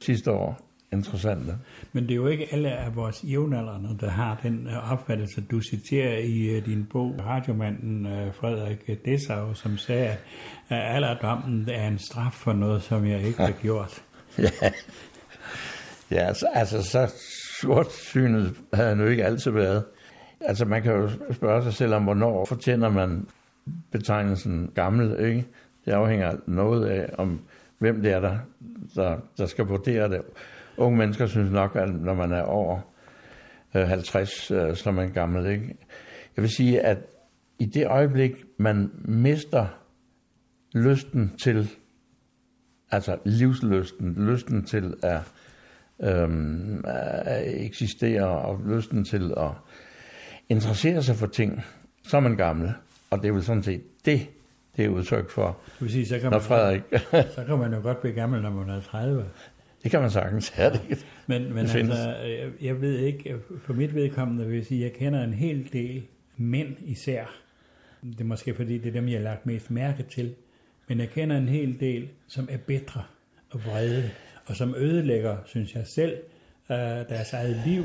sidste 0.00 0.30
år 0.30 0.71
interessante. 0.92 1.58
Men 1.92 2.02
det 2.02 2.10
er 2.10 2.16
jo 2.16 2.26
ikke 2.26 2.48
alle 2.52 2.70
af 2.72 2.96
vores 2.96 3.24
jævnaldrende, 3.24 3.96
der 4.00 4.10
har 4.10 4.40
den 4.42 4.66
øh, 4.66 4.92
opfattelse. 4.92 5.40
Du 5.40 5.60
citerer 5.60 6.18
i 6.18 6.42
øh, 6.42 6.66
din 6.66 6.86
bog 6.90 7.14
radiomanden 7.26 8.06
øh, 8.06 8.34
Frederik 8.34 9.04
Dessau, 9.04 9.54
som 9.54 9.78
sagde, 9.78 10.16
at 10.68 10.94
alderdommen 10.94 11.68
er 11.68 11.88
en 11.88 11.98
straf 11.98 12.32
for 12.32 12.52
noget, 12.52 12.82
som 12.82 13.06
jeg 13.06 13.22
ikke 13.22 13.38
har 13.38 13.54
gjort. 13.62 14.02
ja, 14.38 14.50
ja 16.10 16.26
altså, 16.26 16.46
altså 16.54 16.82
så 16.82 17.12
sortsynet 17.60 18.54
havde 18.74 18.88
han 18.88 19.00
jo 19.00 19.06
ikke 19.06 19.24
altid 19.24 19.50
været. 19.50 19.84
Altså 20.40 20.64
man 20.64 20.82
kan 20.82 20.92
jo 20.92 21.10
spørge 21.32 21.62
sig 21.62 21.74
selv 21.74 21.94
om, 21.94 22.04
hvornår 22.04 22.44
fortjener 22.44 22.88
man 22.88 23.26
betegnelsen 23.92 24.70
gammel, 24.74 25.24
ikke? 25.24 25.46
Det 25.84 25.92
afhænger 25.92 26.36
noget 26.46 26.86
af, 26.86 27.10
om 27.18 27.40
hvem 27.78 28.02
det 28.02 28.12
er, 28.12 28.20
der, 28.20 28.38
der, 28.94 29.16
der 29.38 29.46
skal 29.46 29.64
vurdere 29.64 30.10
det. 30.10 30.20
Unge 30.76 30.98
mennesker 30.98 31.26
synes 31.26 31.50
nok, 31.50 31.76
at 31.76 31.88
når 31.88 32.14
man 32.14 32.32
er 32.32 32.42
over 32.42 32.80
50, 33.72 34.50
øh, 34.50 34.76
så 34.76 34.90
er 34.90 34.92
man 34.92 35.12
gammel, 35.12 35.46
ikke? 35.46 35.76
Jeg 36.36 36.42
vil 36.42 36.50
sige, 36.50 36.80
at 36.80 36.98
i 37.58 37.66
det 37.66 37.86
øjeblik, 37.86 38.32
man 38.56 38.90
mister 39.04 39.66
lysten 40.74 41.32
til, 41.42 41.70
altså 42.90 43.18
livslysten, 43.24 44.14
lysten 44.28 44.64
til 44.64 44.94
at 45.02 45.20
øhm, 46.02 46.84
at 46.84 47.64
eksistere 47.64 48.28
og 48.28 48.60
lysten 48.66 49.04
til 49.04 49.34
at 49.36 49.50
interessere 50.48 51.02
sig 51.02 51.16
for 51.16 51.26
ting, 51.26 51.64
så 52.04 52.16
er 52.16 52.20
man 52.20 52.36
gammel. 52.36 52.72
Og 53.10 53.22
det 53.22 53.28
er 53.28 53.32
vel 53.32 53.42
sådan 53.42 53.62
set 53.62 53.82
det, 54.04 54.26
det 54.76 54.84
er 54.84 54.88
udtryk 54.88 55.30
for, 55.30 55.58
vil 55.80 55.90
sige, 55.90 56.06
så 56.06 56.14
kan 56.18 56.24
når 56.24 56.30
man, 56.30 56.40
Frederik... 56.40 56.82
så 57.36 57.44
kan 57.46 57.58
man 57.58 57.74
jo 57.74 57.80
godt 57.82 58.00
blive 58.00 58.14
gammel, 58.14 58.42
når 58.42 58.50
man 58.50 58.70
er 58.70 58.80
30. 58.80 59.24
Det 59.82 59.90
kan 59.90 60.00
man 60.00 60.10
sagtens, 60.10 60.54
ja. 60.58 60.70
Det, 60.70 61.06
men 61.26 61.54
men 61.54 61.66
det 61.66 61.74
altså, 61.74 62.14
jeg, 62.16 62.50
jeg 62.62 62.80
ved 62.80 62.98
ikke, 62.98 63.36
for 63.64 63.72
mit 63.72 63.94
vedkommende 63.94 64.46
vil 64.46 64.56
jeg 64.56 64.66
sige, 64.66 64.82
jeg 64.82 64.92
kender 64.92 65.24
en 65.24 65.34
hel 65.34 65.72
del 65.72 66.02
mænd 66.36 66.76
især. 66.84 67.24
Det 68.02 68.20
er 68.20 68.24
måske 68.24 68.54
fordi, 68.54 68.78
det 68.78 68.88
er 68.88 68.92
dem, 68.92 69.08
jeg 69.08 69.18
har 69.18 69.24
lagt 69.24 69.46
mest 69.46 69.70
mærke 69.70 70.02
til. 70.02 70.34
Men 70.88 71.00
jeg 71.00 71.10
kender 71.10 71.36
en 71.36 71.48
hel 71.48 71.80
del, 71.80 72.08
som 72.26 72.48
er 72.50 72.56
bedre 72.56 73.02
og 73.50 73.64
vrede 73.64 74.10
og 74.46 74.56
som 74.56 74.74
ødelægger, 74.74 75.36
synes 75.44 75.74
jeg 75.74 75.86
selv, 75.86 76.16
øh, 76.70 76.76
deres 76.76 77.32
eget 77.32 77.62
liv, 77.66 77.84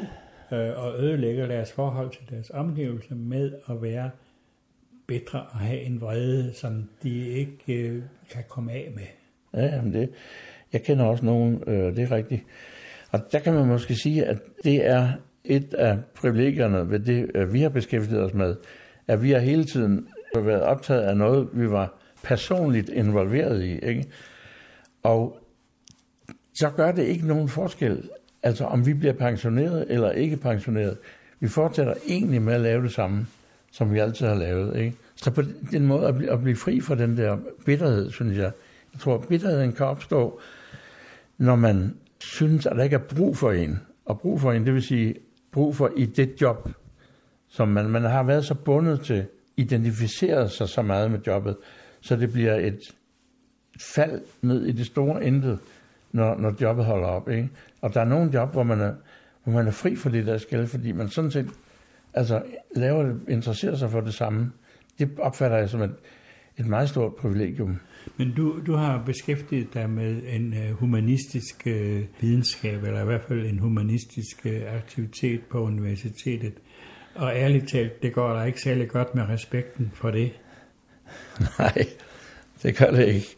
øh, 0.52 0.84
og 0.84 1.00
ødelægger 1.00 1.48
deres 1.48 1.72
forhold 1.72 2.12
til 2.12 2.22
deres 2.30 2.50
omgivelser 2.50 3.16
med 3.16 3.52
at 3.70 3.82
være 3.82 4.10
bedre 5.08 5.42
og 5.42 5.60
have 5.60 5.82
en 5.82 6.02
vrede, 6.02 6.54
som 6.54 6.90
de 7.04 7.28
ikke 7.28 7.74
øh, 7.74 8.04
kan 8.30 8.44
komme 8.48 8.72
af 8.72 8.92
med. 8.96 9.04
Ja, 9.64 9.82
men 9.82 9.94
det, 9.94 10.10
jeg 10.74 10.84
kender 10.84 11.06
også 11.06 11.26
nogen, 11.26 11.64
øh, 11.68 11.96
det 11.96 12.00
er 12.00 12.12
rigtigt. 12.12 12.44
Og 13.12 13.20
der 13.32 13.40
kan 13.40 13.54
man 13.54 13.66
måske 13.66 13.96
sige, 13.96 14.26
at 14.26 14.38
det 14.64 14.88
er 14.88 15.10
et 15.46 15.74
af 15.74 15.98
privilegierne 16.16 16.90
ved 16.90 17.00
det, 17.00 17.32
øh, 17.36 17.54
vi 17.54 17.62
har 17.62 17.70
beskæftiget 17.70 18.24
os 18.24 18.34
med, 18.34 18.56
at 19.08 19.24
vi 19.24 19.32
har 19.32 19.40
hele 19.40 19.66
tiden 19.66 20.08
været 20.36 20.62
optaget 20.62 21.02
af 21.02 21.18
noget, 21.18 21.48
vi 21.54 21.72
var 21.72 21.94
personligt 22.24 22.90
involveret 22.90 23.64
i. 23.64 23.80
Ikke? 23.80 24.06
Og 25.04 25.40
så 26.54 26.70
gør 26.70 26.92
det 26.92 27.04
ikke 27.04 27.28
nogen 27.28 27.50
forskel, 27.50 28.10
altså 28.44 28.66
om 28.66 28.86
vi 28.86 28.94
bliver 28.94 29.14
pensioneret 29.14 29.86
eller 29.90 30.12
ikke 30.12 30.38
pensioneret. 30.38 30.98
Vi 31.40 31.48
fortsætter 31.48 31.94
egentlig 32.08 32.42
med 32.42 32.54
at 32.54 32.62
lave 32.62 32.84
det 32.84 32.92
samme, 32.92 33.28
som 33.72 33.94
vi 33.94 34.00
altid 34.00 34.28
har 34.28 34.36
lavet. 34.36 34.80
Ikke? 34.80 34.96
Så 35.16 35.32
på 35.32 35.42
den 35.72 35.88
måde 35.88 36.08
at 36.08 36.16
blive, 36.16 36.32
at 36.32 36.42
blive 36.42 36.56
fri 36.56 36.82
fra 36.82 36.96
den 36.96 37.18
der 37.18 37.38
bitterhed, 37.66 38.12
synes 38.12 38.38
jeg. 38.38 38.52
Jeg 38.94 39.00
tror, 39.00 39.16
at 39.16 39.28
bitterheden 39.28 39.72
kan 39.72 39.86
opstå, 39.86 40.40
når 41.38 41.56
man 41.56 41.98
synes, 42.20 42.66
at 42.66 42.76
der 42.76 42.84
ikke 42.84 42.96
er 42.96 43.16
brug 43.16 43.38
for 43.38 43.52
en. 43.52 43.80
Og 44.06 44.20
brug 44.20 44.42
for 44.42 44.52
en, 44.52 44.66
det 44.66 44.74
vil 44.74 44.82
sige 44.82 45.16
brug 45.52 45.76
for 45.76 45.92
i 45.98 46.06
det 46.06 46.42
job, 46.42 46.70
som 47.48 47.68
man, 47.68 47.90
man 47.90 48.02
har 48.02 48.24
været 48.24 48.46
så 48.46 48.54
bundet 48.54 49.02
til, 49.02 49.26
identificeret 49.58 50.52
sig 50.52 50.70
så 50.70 50.82
meget 50.82 51.12
med 51.12 51.20
jobbet, 51.28 51.58
så 52.02 52.16
det 52.16 52.32
bliver 52.32 52.56
et 52.56 52.80
fald 53.80 54.22
ned 54.42 54.66
i 54.66 54.72
det 54.72 54.86
store 54.86 55.26
intet, 55.26 55.60
når, 56.12 56.36
når 56.36 56.56
jobbet 56.62 56.86
holder 56.86 57.08
op. 57.08 57.30
Ikke? 57.30 57.50
Og 57.82 57.94
der 57.94 58.02
er 58.02 58.06
nogle 58.06 58.32
job, 58.34 58.52
hvor 58.52 58.64
man, 58.64 58.82
er, 58.82 58.94
hvor 59.44 59.54
man 59.54 59.68
er 59.68 59.72
fri 59.72 59.96
for 59.96 60.10
det 60.10 60.26
der 60.26 60.38
skal, 60.38 60.68
fordi 60.68 60.92
man 60.92 61.10
sådan 61.10 61.32
set 61.32 61.50
altså, 62.14 62.44
laver 62.76 63.04
det, 63.04 63.20
interesserer 63.28 63.76
sig 63.76 63.92
for 63.92 64.02
det 64.02 64.14
samme. 64.14 64.52
Det 65.00 65.10
opfatter 65.20 65.58
jeg 65.58 65.70
som 65.70 65.82
et, 65.82 65.96
et 66.58 66.68
meget 66.68 66.90
stort 66.90 67.16
privilegium. 67.16 67.80
Men 68.18 68.34
du, 68.38 68.60
du 68.68 68.74
har 68.74 69.04
beskæftiget 69.06 69.74
dig 69.74 69.90
med 69.90 70.22
en 70.30 70.54
uh, 70.54 70.80
humanistisk 70.80 71.64
uh, 71.66 72.22
videnskab, 72.22 72.84
eller 72.84 73.02
i 73.02 73.06
hvert 73.06 73.24
fald 73.28 73.46
en 73.46 73.60
humanistisk 73.60 74.46
uh, 74.46 74.76
aktivitet 74.76 75.42
på 75.50 75.60
universitetet. 75.60 76.54
Og 77.16 77.32
ærligt 77.36 77.70
talt, 77.70 78.04
det 78.04 78.14
går 78.14 78.34
der 78.34 78.44
ikke 78.44 78.62
særlig 78.62 78.90
godt 78.90 79.16
med 79.16 79.24
respekten 79.30 79.92
for 79.94 80.12
det. 80.12 80.32
Nej, 81.60 81.86
det 82.64 82.78
gør 82.78 82.92
det 82.92 83.08
ikke. 83.08 83.36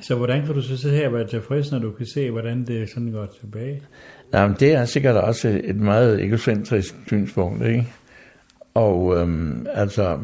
Så 0.00 0.14
hvordan 0.14 0.46
kan 0.46 0.54
du 0.54 0.62
så 0.62 0.76
sidde 0.76 0.96
her 0.96 1.06
og 1.06 1.12
være 1.12 1.26
tilfreds, 1.26 1.72
når 1.72 1.78
du 1.78 1.90
kan 1.90 2.06
se, 2.06 2.30
hvordan 2.30 2.66
det 2.66 2.90
sådan 2.90 3.12
går 3.12 3.26
tilbage? 3.40 3.82
Jamen, 4.34 4.56
det 4.60 4.72
er 4.72 4.84
sikkert 4.84 5.16
også 5.16 5.60
et 5.64 5.76
meget 5.76 6.24
egocentrisk 6.24 6.94
synspunkt, 7.06 7.66
ikke? 7.66 7.86
Og 8.74 9.16
øhm, 9.16 9.66
altså, 9.74 10.18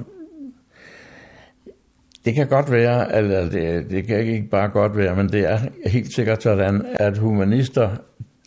det 2.24 2.34
kan 2.34 2.48
godt 2.48 2.70
være, 2.70 3.16
eller 3.16 3.50
det, 3.50 3.90
det 3.90 4.06
kan 4.06 4.18
ikke 4.18 4.48
bare 4.50 4.68
godt 4.68 4.96
være, 4.96 5.16
men 5.16 5.28
det 5.28 5.50
er 5.50 5.58
helt 5.86 6.14
sikkert 6.14 6.42
sådan, 6.42 6.86
at 6.94 7.18
humanister, 7.18 7.90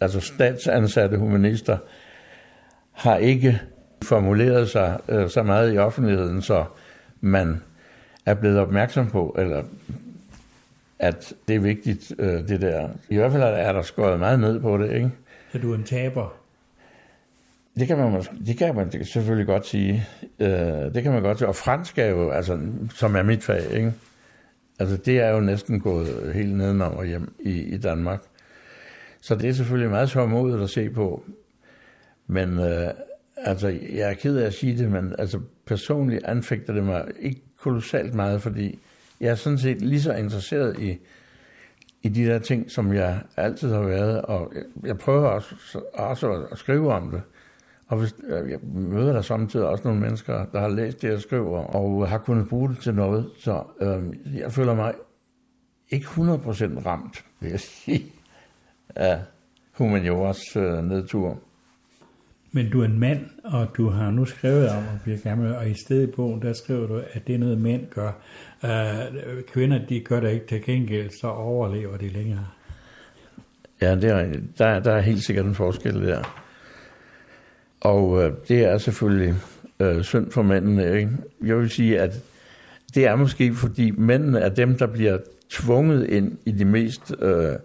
altså 0.01 0.19
statsansatte 0.19 1.17
humanister, 1.17 1.77
har 2.91 3.17
ikke 3.17 3.61
formuleret 4.03 4.69
sig 4.69 4.99
øh, 5.09 5.29
så 5.29 5.43
meget 5.43 5.75
i 5.75 5.77
offentligheden, 5.77 6.41
så 6.41 6.65
man 7.21 7.61
er 8.25 8.33
blevet 8.33 8.59
opmærksom 8.59 9.09
på, 9.09 9.35
eller 9.39 9.63
at 10.99 11.33
det 11.47 11.55
er 11.55 11.59
vigtigt, 11.59 12.13
øh, 12.19 12.47
det 12.47 12.61
der. 12.61 12.89
I 13.09 13.15
hvert 13.15 13.31
fald 13.31 13.43
er 13.43 13.71
der 13.71 13.81
skåret 13.81 14.19
meget 14.19 14.39
ned 14.39 14.59
på 14.59 14.77
det, 14.77 14.93
ikke? 14.93 15.11
Så 15.51 15.57
du 15.57 15.71
er 15.71 15.75
en 15.75 15.83
taber? 15.83 16.33
Det 17.79 17.87
kan 17.87 17.97
man, 17.97 18.23
det 18.47 18.57
kan 18.57 18.75
man 18.75 19.05
selvfølgelig 19.05 19.47
godt 19.47 19.67
sige. 19.67 20.07
Øh, 20.39 20.47
det 20.93 21.03
kan 21.03 21.11
man 21.11 21.21
godt 21.21 21.37
sige. 21.37 21.47
Og 21.47 21.55
fransk 21.55 21.97
er 21.97 22.05
jo, 22.05 22.29
altså, 22.29 22.59
som 22.95 23.15
er 23.15 23.23
mit 23.23 23.43
fag, 23.43 23.71
ikke? 23.73 23.93
Altså, 24.79 24.97
det 24.97 25.19
er 25.19 25.29
jo 25.29 25.39
næsten 25.39 25.79
gået 25.79 26.33
helt 26.33 26.55
nedenom 26.55 26.93
og 26.93 27.05
hjem 27.05 27.35
i, 27.39 27.51
i 27.51 27.77
Danmark. 27.77 28.21
Så 29.21 29.35
det 29.35 29.49
er 29.49 29.53
selvfølgelig 29.53 29.89
meget 29.89 30.09
sørmodigt 30.09 30.61
at 30.61 30.69
se 30.69 30.89
på. 30.89 31.23
Men 32.27 32.59
øh, 32.59 32.87
altså, 33.37 33.67
jeg 33.67 34.09
er 34.09 34.13
ked 34.13 34.37
af 34.37 34.45
at 34.45 34.53
sige 34.53 34.77
det, 34.77 34.91
men 34.91 35.15
altså, 35.19 35.39
personligt 35.65 36.25
anfægter 36.25 36.73
det 36.73 36.83
mig 36.83 37.05
ikke 37.19 37.41
kolossalt 37.59 38.13
meget, 38.13 38.41
fordi 38.41 38.79
jeg 39.21 39.29
er 39.29 39.35
sådan 39.35 39.57
set 39.57 39.81
lige 39.81 40.01
så 40.01 40.13
interesseret 40.13 40.79
i, 40.79 40.97
i 42.01 42.09
de 42.09 42.25
der 42.25 42.39
ting, 42.39 42.71
som 42.71 42.93
jeg 42.93 43.19
altid 43.37 43.69
har 43.69 43.81
været, 43.81 44.21
og 44.21 44.53
jeg 44.83 44.97
prøver 44.97 45.27
også, 45.27 45.55
også 45.93 46.47
at 46.51 46.57
skrive 46.57 46.93
om 46.93 47.11
det. 47.11 47.21
Og 47.87 47.97
hvis, 47.97 48.15
jeg 48.29 48.59
møder 48.73 49.13
der 49.13 49.21
samtidig 49.21 49.65
også 49.65 49.83
nogle 49.83 50.01
mennesker, 50.01 50.45
der 50.45 50.59
har 50.59 50.67
læst 50.67 51.01
det, 51.01 51.09
jeg 51.09 51.21
skriver, 51.21 51.59
og 51.59 52.09
har 52.09 52.17
kunnet 52.17 52.49
bruge 52.49 52.69
det 52.69 52.77
til 52.79 52.93
noget. 52.93 53.29
Så 53.39 53.63
øh, 53.81 54.37
jeg 54.39 54.51
føler 54.51 54.75
mig 54.75 54.93
ikke 55.89 56.05
100% 56.05 56.85
ramt, 56.85 57.25
vil 57.39 57.49
jeg 57.49 57.59
sige, 57.59 58.03
af 58.95 59.21
humanioras 59.71 60.55
øh, 60.55 60.83
nedtur. 60.83 61.39
Men 62.51 62.69
du 62.69 62.81
er 62.81 62.85
en 62.85 62.99
mand, 62.99 63.25
og 63.43 63.67
du 63.77 63.89
har 63.89 64.11
nu 64.11 64.25
skrevet 64.25 64.69
om 64.69 64.77
at 64.77 65.01
blive 65.03 65.17
gammel, 65.17 65.55
og 65.55 65.69
i 65.69 65.73
stedet 65.73 66.07
i 66.07 66.11
bogen, 66.11 66.41
der 66.41 66.53
skriver 66.53 66.87
du, 66.87 67.01
at 67.13 67.27
det 67.27 67.35
er 67.35 67.39
noget, 67.39 67.61
mænd 67.61 67.85
gør. 67.89 68.11
Uh, 68.63 69.43
kvinder, 69.53 69.85
de 69.85 69.99
gør 69.99 70.19
det 70.19 70.31
ikke 70.31 70.47
til 70.47 70.63
gengæld, 70.63 71.09
så 71.21 71.27
overlever 71.27 71.97
de 71.97 72.09
længere. 72.09 72.47
Ja, 73.81 73.95
det 73.95 74.03
er, 74.03 74.39
der, 74.57 74.79
der 74.79 74.91
er 74.91 75.01
helt 75.01 75.23
sikkert 75.23 75.45
en 75.45 75.55
forskel 75.55 76.07
der. 76.07 76.46
Og 77.81 78.23
øh, 78.23 78.33
det 78.47 78.65
er 78.65 78.77
selvfølgelig 78.77 79.35
øh, 79.79 80.03
synd 80.03 80.31
for 80.31 80.41
mændene. 80.41 80.97
Ikke? 80.97 81.09
Jeg 81.43 81.57
vil 81.57 81.69
sige, 81.69 81.99
at 81.99 82.13
det 82.95 83.05
er 83.05 83.15
måske, 83.15 83.53
fordi 83.53 83.91
mændene 83.91 84.39
er 84.39 84.49
dem, 84.49 84.77
der 84.77 84.87
bliver 84.87 85.17
tvunget 85.49 86.09
ind 86.09 86.37
i 86.45 86.51
de 86.51 86.65
mest 86.65 87.13
øh, 87.19 87.55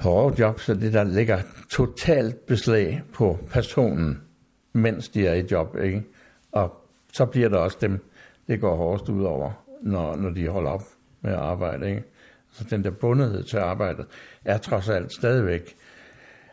hårde 0.00 0.36
jobs, 0.38 0.62
så 0.62 0.74
det 0.74 0.92
der 0.92 1.04
ligger 1.04 1.38
totalt 1.70 2.46
beslag 2.46 3.02
på 3.12 3.38
personen, 3.50 4.20
mens 4.72 5.08
de 5.08 5.26
er 5.26 5.34
i 5.34 5.44
job. 5.50 5.76
Ikke? 5.82 6.02
Og 6.52 6.80
så 7.12 7.26
bliver 7.26 7.48
der 7.48 7.58
også 7.58 7.78
dem, 7.80 8.04
det 8.48 8.60
går 8.60 8.76
hårdest 8.76 9.08
ud 9.08 9.24
over, 9.24 9.50
når, 9.82 10.16
når 10.16 10.30
de 10.30 10.48
holder 10.48 10.70
op 10.70 10.84
med 11.22 11.32
at 11.32 11.38
arbejde. 11.38 11.88
Ikke? 11.88 12.02
Så 12.52 12.64
den 12.70 12.84
der 12.84 12.90
bundethed 12.90 13.42
til 13.42 13.56
arbejdet 13.56 14.06
er 14.44 14.58
trods 14.58 14.88
alt 14.88 15.12
stadigvæk 15.12 15.76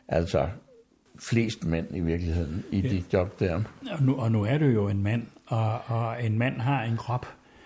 altså 0.08 0.48
flest 1.22 1.66
mænd 1.66 1.88
i 1.96 2.00
virkeligheden 2.00 2.64
i 2.72 2.80
ja. 2.80 2.90
de 2.90 3.04
job 3.14 3.40
der. 3.40 3.62
Og 3.92 4.04
nu, 4.04 4.16
og 4.16 4.32
nu 4.32 4.44
er 4.44 4.58
du 4.58 4.66
jo 4.66 4.88
en 4.88 5.04
mand, 5.04 5.24
og, 5.48 5.82
og 5.86 6.26
en 6.26 6.38
mand 6.38 6.62
har 6.62 6.84
en 6.84 6.98
krop. 6.98 7.26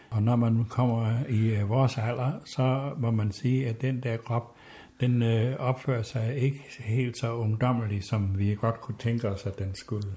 Og 0.09 0.23
når 0.23 0.35
man 0.35 0.65
kommer 0.69 1.13
i 1.29 1.49
øh, 1.49 1.69
vores 1.69 1.97
alder, 1.97 2.31
så 2.45 2.91
må 2.97 3.11
man 3.11 3.31
sige, 3.31 3.67
at 3.67 3.81
den 3.81 4.03
der 4.03 4.17
krop, 4.17 4.55
den 4.99 5.23
øh, 5.23 5.55
opfører 5.59 6.01
sig 6.01 6.35
ikke 6.37 6.65
helt 6.79 7.17
så 7.17 7.33
ungdommeligt, 7.33 8.05
som 8.05 8.39
vi 8.39 8.57
godt 8.61 8.81
kunne 8.81 8.97
tænke 8.99 9.29
os, 9.29 9.45
at 9.45 9.59
den 9.59 9.75
skulle. 9.75 10.07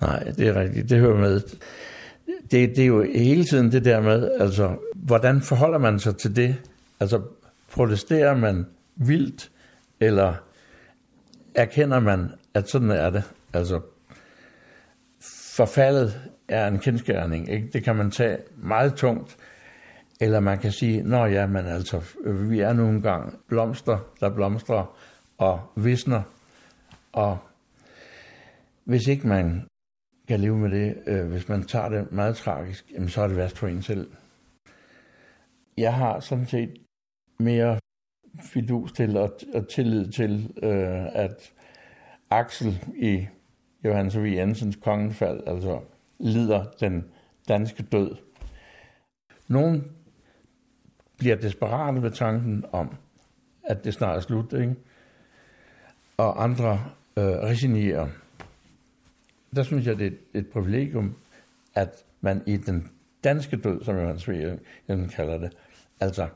Nej, 0.00 0.18
det 0.18 0.48
er 0.48 0.60
rigtigt. 0.60 0.90
Det 0.90 0.98
hører 0.98 1.20
med. 1.20 1.40
Det, 2.50 2.76
det 2.76 2.78
er 2.78 2.86
jo 2.86 3.02
hele 3.02 3.44
tiden 3.44 3.72
det 3.72 3.84
der 3.84 4.00
med, 4.00 4.30
altså, 4.40 4.76
hvordan 4.94 5.40
forholder 5.42 5.78
man 5.78 5.98
sig 5.98 6.16
til 6.16 6.36
det? 6.36 6.56
Altså, 7.00 7.22
protesterer 7.72 8.36
man 8.36 8.66
vildt, 8.96 9.50
eller 10.00 10.34
erkender 11.54 12.00
man, 12.00 12.30
at 12.54 12.68
sådan 12.68 12.90
er 12.90 13.10
det. 13.10 13.24
Altså, 13.52 13.80
forfaldet 15.56 16.30
er 16.48 16.68
en 16.68 16.78
kendskærning. 16.78 17.50
Ikke? 17.50 17.68
Det 17.72 17.84
kan 17.84 17.96
man 17.96 18.10
tage 18.10 18.38
meget 18.56 18.94
tungt, 18.94 19.36
eller 20.20 20.40
man 20.40 20.58
kan 20.58 20.72
sige, 20.72 21.02
nå 21.02 21.24
ja, 21.24 21.46
men 21.46 21.66
altså, 21.66 22.02
vi 22.24 22.60
er 22.60 22.72
nu 22.72 22.88
engang 22.88 23.40
blomster, 23.48 23.98
der 24.20 24.34
blomstrer 24.34 24.96
og 25.38 25.60
visner, 25.76 26.22
og 27.12 27.38
hvis 28.84 29.06
ikke 29.06 29.28
man 29.28 29.66
kan 30.28 30.40
leve 30.40 30.58
med 30.58 30.70
det, 30.70 31.02
øh, 31.06 31.26
hvis 31.26 31.48
man 31.48 31.62
tager 31.62 31.88
det 31.88 32.12
meget 32.12 32.36
tragisk, 32.36 32.92
jamen, 32.94 33.08
så 33.08 33.22
er 33.22 33.28
det 33.28 33.36
værst 33.36 33.58
for 33.58 33.66
en 33.66 33.82
selv. 33.82 34.10
Jeg 35.78 35.94
har 35.94 36.20
sådan 36.20 36.46
set 36.46 36.76
mere 37.38 37.78
fidus 38.42 38.92
til 38.92 39.16
og, 39.16 39.38
og 39.54 39.68
tillid 39.68 40.12
til, 40.12 40.52
øh, 40.62 41.06
at 41.14 41.52
Axel 42.30 42.84
i 42.96 43.26
Johannes 43.84 44.18
V. 44.18 44.20
Jensens 44.20 44.76
kongefald 44.76 45.40
altså 45.46 45.80
lider 46.18 46.64
den 46.80 47.04
danske 47.48 47.82
død. 47.82 48.16
Nogen 49.48 49.92
bliver 51.18 51.36
desperate 51.36 52.02
ved 52.02 52.10
tanken 52.10 52.64
om, 52.72 52.96
at 53.62 53.84
det 53.84 53.94
snart 53.94 54.16
er 54.16 54.20
slut, 54.20 54.52
ikke? 54.52 54.74
og 56.16 56.42
andre 56.42 56.72
øh, 57.16 57.24
resignerer. 57.24 58.08
Der 59.56 59.62
synes 59.62 59.86
jeg, 59.86 59.98
det 59.98 60.06
er 60.06 60.38
et 60.38 60.46
privilegium, 60.46 61.14
at 61.74 62.04
man 62.20 62.42
i 62.46 62.56
den 62.56 62.90
danske 63.24 63.56
død, 63.56 63.84
som 63.84 63.96
Johannes 63.96 64.28
V. 64.28 64.58
Jensen 64.88 65.08
kalder 65.08 65.38
det, 65.38 65.56
altså 66.00 66.28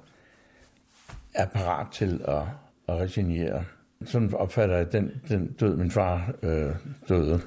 er 1.34 1.46
parat 1.46 1.86
til 1.92 2.24
at, 2.28 2.42
at 2.88 3.00
resignere. 3.00 3.64
Sådan 4.04 4.34
opfatter 4.34 4.76
jeg 4.76 4.92
den, 4.92 5.20
den 5.28 5.52
død, 5.52 5.76
min 5.76 5.90
far 5.90 6.34
øh, 6.42 6.74
døde. 7.08 7.40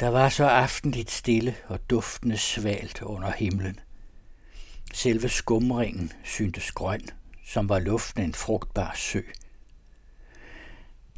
Der 0.00 0.08
var 0.08 0.28
så 0.28 0.44
aftenligt 0.44 1.10
stille 1.10 1.54
og 1.66 1.90
duftende 1.90 2.36
svalt 2.36 3.02
under 3.02 3.30
himlen. 3.30 3.80
Selve 4.92 5.28
skumringen 5.28 6.12
syntes 6.24 6.72
grøn, 6.72 7.00
som 7.46 7.68
var 7.68 7.78
luften 7.78 8.22
en 8.22 8.34
frugtbar 8.34 8.92
sø. 8.96 9.20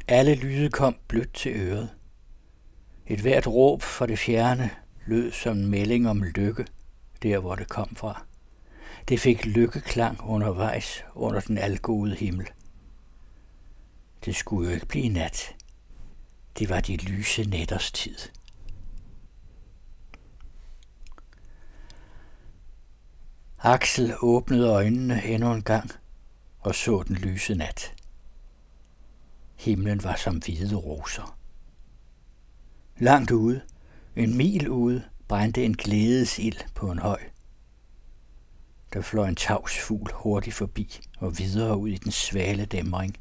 Alle 0.07 0.35
lyde 0.35 0.69
kom 0.69 0.95
blødt 1.07 1.33
til 1.33 1.51
øret. 1.55 1.89
Et 3.07 3.19
hvert 3.19 3.47
råb 3.47 3.81
fra 3.81 4.05
det 4.05 4.19
fjerne 4.19 4.69
lød 5.05 5.31
som 5.31 5.57
en 5.57 5.67
melding 5.67 6.09
om 6.09 6.23
lykke, 6.23 6.65
der 7.23 7.39
hvor 7.39 7.55
det 7.55 7.69
kom 7.69 7.95
fra. 7.95 8.25
Det 9.07 9.19
fik 9.19 9.45
lykkeklang 9.45 10.21
undervejs 10.23 11.03
under 11.15 11.39
den 11.39 11.57
algode 11.57 12.15
himmel. 12.15 12.47
Det 14.25 14.35
skulle 14.35 14.69
jo 14.69 14.75
ikke 14.75 14.85
blive 14.85 15.09
nat. 15.09 15.55
Det 16.59 16.69
var 16.69 16.81
de 16.81 16.97
lyse 16.97 17.43
nætters 17.43 17.91
tid. 17.91 18.17
Axel 23.59 24.13
åbnede 24.21 24.69
øjnene 24.69 25.25
endnu 25.25 25.53
en 25.53 25.61
gang 25.61 25.91
og 26.59 26.75
så 26.75 27.03
den 27.07 27.15
lyse 27.15 27.55
nat. 27.55 27.93
Himlen 29.55 30.03
var 30.03 30.15
som 30.15 30.37
hvide 30.37 30.75
roser. 30.75 31.37
Langt 32.97 33.31
ude, 33.31 33.61
en 34.15 34.37
mil 34.37 34.69
ude, 34.69 35.03
brændte 35.27 35.65
en 35.65 35.75
glædesild 35.75 36.73
på 36.75 36.91
en 36.91 36.99
høj. 36.99 37.21
Der 38.93 39.01
fløj 39.01 39.27
en 39.27 39.35
tavs 39.35 39.79
fugl 39.79 40.11
hurtigt 40.13 40.55
forbi 40.55 40.99
og 41.17 41.37
videre 41.37 41.77
ud 41.77 41.89
i 41.89 41.97
den 41.97 42.11
svale 42.11 42.65
dæmring. 42.65 43.17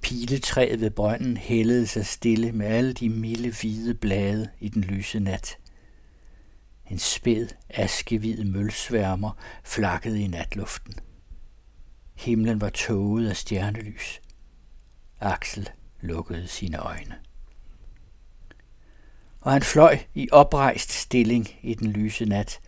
Piletræet 0.00 0.80
ved 0.80 0.90
brønden 0.90 1.36
hældede 1.36 1.86
sig 1.86 2.06
stille 2.06 2.52
med 2.52 2.66
alle 2.66 2.92
de 2.92 3.08
milde 3.08 3.50
hvide 3.60 3.94
blade 3.94 4.50
i 4.60 4.68
den 4.68 4.82
lyse 4.82 5.20
nat. 5.20 5.58
En 6.90 6.98
spæd, 6.98 7.46
askehvid 7.68 8.44
mølsværmer 8.44 9.30
flakkede 9.64 10.22
i 10.22 10.26
natluften. 10.26 10.94
Himlen 12.14 12.60
var 12.60 12.70
tåget 12.70 13.28
af 13.28 13.36
stjernelys. 13.36 14.20
Axel 15.20 15.70
lukkede 16.00 16.46
sine 16.46 16.78
øjne. 16.78 17.14
Og 19.40 19.52
han 19.52 19.62
fløj 19.62 19.98
i 20.14 20.28
oprejst 20.32 20.92
stilling 20.92 21.48
i 21.62 21.74
den 21.74 21.92
lyse 21.92 22.24
nat 22.24 22.60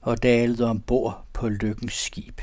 og 0.00 0.22
dalede 0.22 0.70
ombord 0.70 1.26
på 1.32 1.48
lykkens 1.48 1.92
skib. 1.92 2.40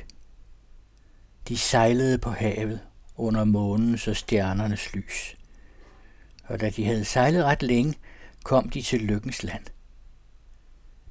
De 1.48 1.58
sejlede 1.58 2.18
på 2.18 2.30
havet 2.30 2.80
under 3.16 3.44
månens 3.44 4.08
og 4.08 4.16
stjernernes 4.16 4.94
lys. 4.94 5.38
Og 6.44 6.62
da 6.62 6.70
de 6.70 6.86
havde 6.86 7.06
sejlet 7.06 7.44
ret 7.44 7.64
længe, 7.64 7.94
kom 8.44 8.70
de 8.70 8.82
til 8.82 9.02
lykkens 9.02 9.44
land. 9.44 9.64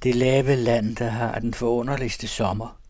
Det 0.03 0.15
lave 0.15 0.57
land, 0.57 0.97
der 0.97 1.09
har 1.09 1.39
den 1.39 1.55
forunderligste 1.55 2.29
sommer. 2.29 2.81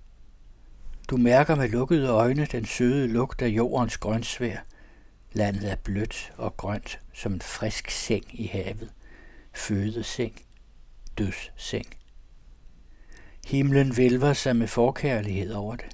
Du 1.10 1.16
mærker 1.16 1.54
med 1.54 1.68
lukkede 1.68 2.08
øjne 2.08 2.46
den 2.46 2.66
søde 2.66 3.08
lugt 3.08 3.42
af 3.42 3.48
jordens 3.48 3.98
grøntsvær. 3.98 4.58
Landet 5.32 5.70
er 5.70 5.76
blødt 5.76 6.32
og 6.36 6.56
grønt 6.56 7.00
som 7.14 7.32
en 7.32 7.40
frisk 7.40 7.90
seng 7.90 8.40
i 8.40 8.46
havet. 8.46 8.92
Fødeseng, 9.54 10.42
dødsseng. 11.18 11.86
Himlen 13.46 13.96
vælver 13.96 14.32
sig 14.32 14.56
med 14.56 14.66
forkærlighed 14.66 15.52
over 15.52 15.76
det. 15.76 15.86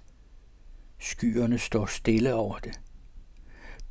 Skyerne 0.99 1.59
står 1.59 1.87
stille 1.87 2.35
over 2.35 2.59
det. 2.59 2.81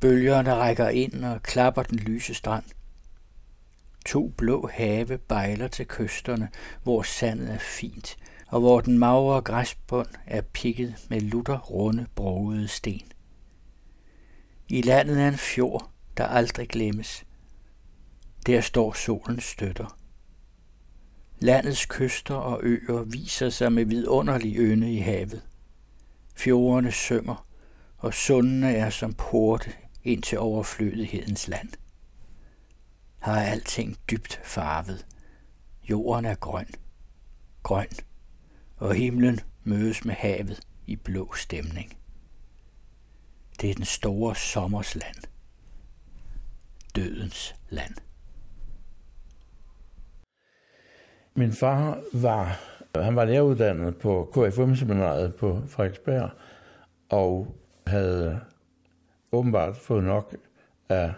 Bølgerne 0.00 0.54
rækker 0.54 0.88
ind 0.88 1.24
og 1.24 1.42
klapper 1.42 1.82
den 1.82 1.98
lyse 1.98 2.34
strand. 2.34 2.64
To 4.06 4.28
blå 4.28 4.68
have 4.72 5.18
bejler 5.18 5.68
til 5.68 5.86
kysterne, 5.86 6.48
hvor 6.82 7.02
sandet 7.02 7.50
er 7.50 7.58
fint, 7.58 8.16
og 8.48 8.60
hvor 8.60 8.80
den 8.80 8.98
magre 8.98 9.40
græsbund 9.40 10.08
er 10.26 10.40
pikket 10.40 11.06
med 11.10 11.20
lutter 11.20 11.58
runde 11.58 12.06
brogede 12.14 12.68
sten. 12.68 13.12
I 14.68 14.82
landet 14.82 15.20
er 15.20 15.28
en 15.28 15.38
fjord, 15.38 15.90
der 16.16 16.24
aldrig 16.24 16.68
glemmes. 16.68 17.24
Der 18.46 18.60
står 18.60 18.92
solens 18.92 19.44
støtter. 19.44 20.01
Landets 21.42 21.86
kyster 21.86 22.34
og 22.34 22.60
øer 22.62 23.02
viser 23.02 23.50
sig 23.50 23.72
med 23.72 23.84
vidunderlig 23.84 24.56
ynde 24.56 24.92
i 24.92 24.98
havet. 24.98 25.42
Fjordene 26.34 26.92
synger, 26.92 27.46
og 27.98 28.14
sundene 28.14 28.74
er 28.74 28.90
som 28.90 29.14
porte 29.14 29.72
ind 30.04 30.22
til 30.22 30.38
overflødighedens 30.38 31.48
land. 31.48 31.68
Har 33.18 33.42
alting 33.42 33.96
dybt 34.10 34.40
farvet. 34.44 35.06
Jorden 35.90 36.24
er 36.24 36.34
grøn, 36.34 36.68
grøn, 37.62 37.88
og 38.76 38.94
himlen 38.94 39.40
mødes 39.64 40.04
med 40.04 40.14
havet 40.14 40.60
i 40.86 40.96
blå 40.96 41.34
stemning. 41.34 41.96
Det 43.60 43.70
er 43.70 43.74
den 43.74 43.84
store 43.84 44.36
sommers 44.36 44.94
land. 44.94 45.22
Dødens 46.96 47.54
land. 47.70 47.94
Min 51.34 51.52
far 51.52 51.98
var, 52.12 52.60
han 52.96 53.16
var 53.16 53.24
læreruddannet 53.24 53.96
på 53.96 54.32
KFM-seminariet 54.32 55.34
på 55.34 55.62
Frederiksberg, 55.68 56.30
og 57.08 57.56
havde 57.86 58.40
åbenbart 59.32 59.76
fået 59.76 60.04
nok 60.04 60.36
af 60.88 61.12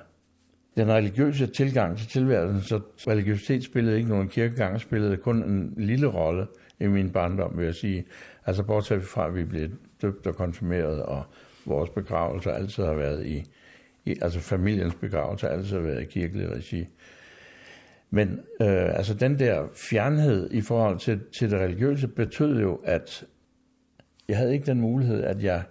den 0.76 0.92
religiøse 0.92 1.46
tilgang 1.46 1.98
til 1.98 2.08
tilværelsen, 2.08 2.62
så 2.62 2.80
religiøsitet 3.08 3.64
spillede 3.64 3.96
ikke 3.96 4.08
nogen 4.08 4.28
kirkegang, 4.28 4.80
spillede 4.80 5.16
kun 5.16 5.42
en 5.42 5.74
lille 5.76 6.06
rolle 6.06 6.46
i 6.80 6.86
min 6.86 7.10
barndom, 7.10 7.58
vil 7.58 7.64
jeg 7.64 7.74
sige. 7.74 8.04
Altså 8.46 8.62
bortset 8.62 9.02
fra, 9.02 9.26
at 9.26 9.34
vi 9.34 9.44
blev 9.44 9.68
døbt 10.02 10.26
og 10.26 10.36
konfirmeret, 10.36 11.02
og 11.02 11.22
vores 11.66 11.90
begravelser 11.90 12.50
altid 12.50 12.84
har 12.84 12.94
været 12.94 13.26
i, 13.26 13.44
i 14.04 14.16
altså 14.22 14.40
familiens 14.40 14.94
begravelser 14.94 15.48
altid 15.48 15.76
har 15.76 15.82
været 15.82 16.02
i 16.02 16.04
kirkelig 16.04 16.50
regi. 16.50 16.86
Men 18.14 18.40
øh, 18.60 18.96
altså 18.96 19.14
den 19.14 19.38
der 19.38 19.66
fjernhed 19.90 20.50
i 20.50 20.60
forhold 20.60 20.98
til, 20.98 21.20
til 21.38 21.50
det 21.50 21.60
religiøse 21.60 22.08
betød 22.08 22.60
jo, 22.60 22.80
at 22.84 23.24
jeg 24.28 24.36
havde 24.36 24.52
ikke 24.52 24.66
den 24.66 24.80
mulighed, 24.80 25.24
at 25.24 25.42
jeg 25.42 25.62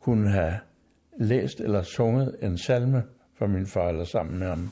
kunne 0.00 0.30
have 0.30 0.54
læst 1.18 1.60
eller 1.60 1.82
sunget 1.82 2.36
en 2.42 2.58
salme 2.58 3.02
for 3.38 3.46
min 3.46 3.66
far, 3.66 3.88
eller 3.88 4.04
sammen 4.04 4.38
med 4.38 4.46
ham, 4.46 4.70